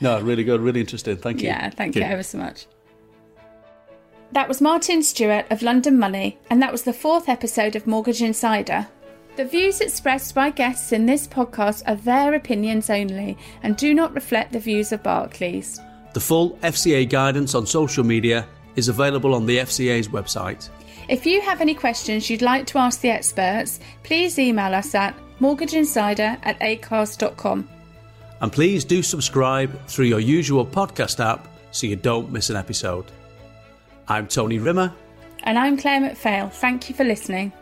no, 0.00 0.20
really 0.22 0.44
good, 0.44 0.60
really 0.60 0.80
interesting. 0.80 1.18
Thank 1.18 1.42
you. 1.42 1.48
Yeah, 1.48 1.70
thank 1.70 1.94
you 1.94 2.02
ever 2.02 2.22
so 2.22 2.38
much. 2.38 2.66
That 4.34 4.48
was 4.48 4.60
Martin 4.60 5.00
Stewart 5.04 5.46
of 5.52 5.62
London 5.62 5.96
Money, 5.96 6.40
and 6.50 6.60
that 6.60 6.72
was 6.72 6.82
the 6.82 6.92
fourth 6.92 7.28
episode 7.28 7.76
of 7.76 7.86
Mortgage 7.86 8.20
Insider. 8.20 8.84
The 9.36 9.44
views 9.44 9.80
expressed 9.80 10.34
by 10.34 10.50
guests 10.50 10.90
in 10.90 11.06
this 11.06 11.28
podcast 11.28 11.84
are 11.86 11.94
their 11.94 12.34
opinions 12.34 12.90
only 12.90 13.38
and 13.62 13.76
do 13.76 13.94
not 13.94 14.12
reflect 14.12 14.52
the 14.52 14.58
views 14.58 14.90
of 14.90 15.04
Barclays. 15.04 15.80
The 16.14 16.20
full 16.20 16.58
FCA 16.64 17.08
guidance 17.08 17.54
on 17.54 17.64
social 17.64 18.02
media 18.02 18.44
is 18.74 18.88
available 18.88 19.36
on 19.36 19.46
the 19.46 19.58
FCA's 19.58 20.08
website. 20.08 20.68
If 21.08 21.24
you 21.24 21.40
have 21.40 21.60
any 21.60 21.74
questions 21.74 22.28
you'd 22.28 22.42
like 22.42 22.66
to 22.66 22.78
ask 22.78 23.02
the 23.02 23.10
experts, 23.10 23.78
please 24.02 24.36
email 24.36 24.74
us 24.74 24.96
at 24.96 25.14
mortgageinsider 25.38 26.40
at 26.42 26.58
acast.com. 26.58 27.68
And 28.40 28.52
please 28.52 28.84
do 28.84 29.00
subscribe 29.00 29.86
through 29.86 30.06
your 30.06 30.18
usual 30.18 30.66
podcast 30.66 31.24
app 31.24 31.46
so 31.70 31.86
you 31.86 31.94
don't 31.94 32.32
miss 32.32 32.50
an 32.50 32.56
episode. 32.56 33.12
I'm 34.08 34.28
Tony 34.28 34.58
Rimmer. 34.58 34.92
And 35.44 35.58
I'm 35.58 35.76
Claire 35.76 36.00
McPhail. 36.00 36.50
Thank 36.52 36.88
you 36.88 36.94
for 36.94 37.04
listening. 37.04 37.52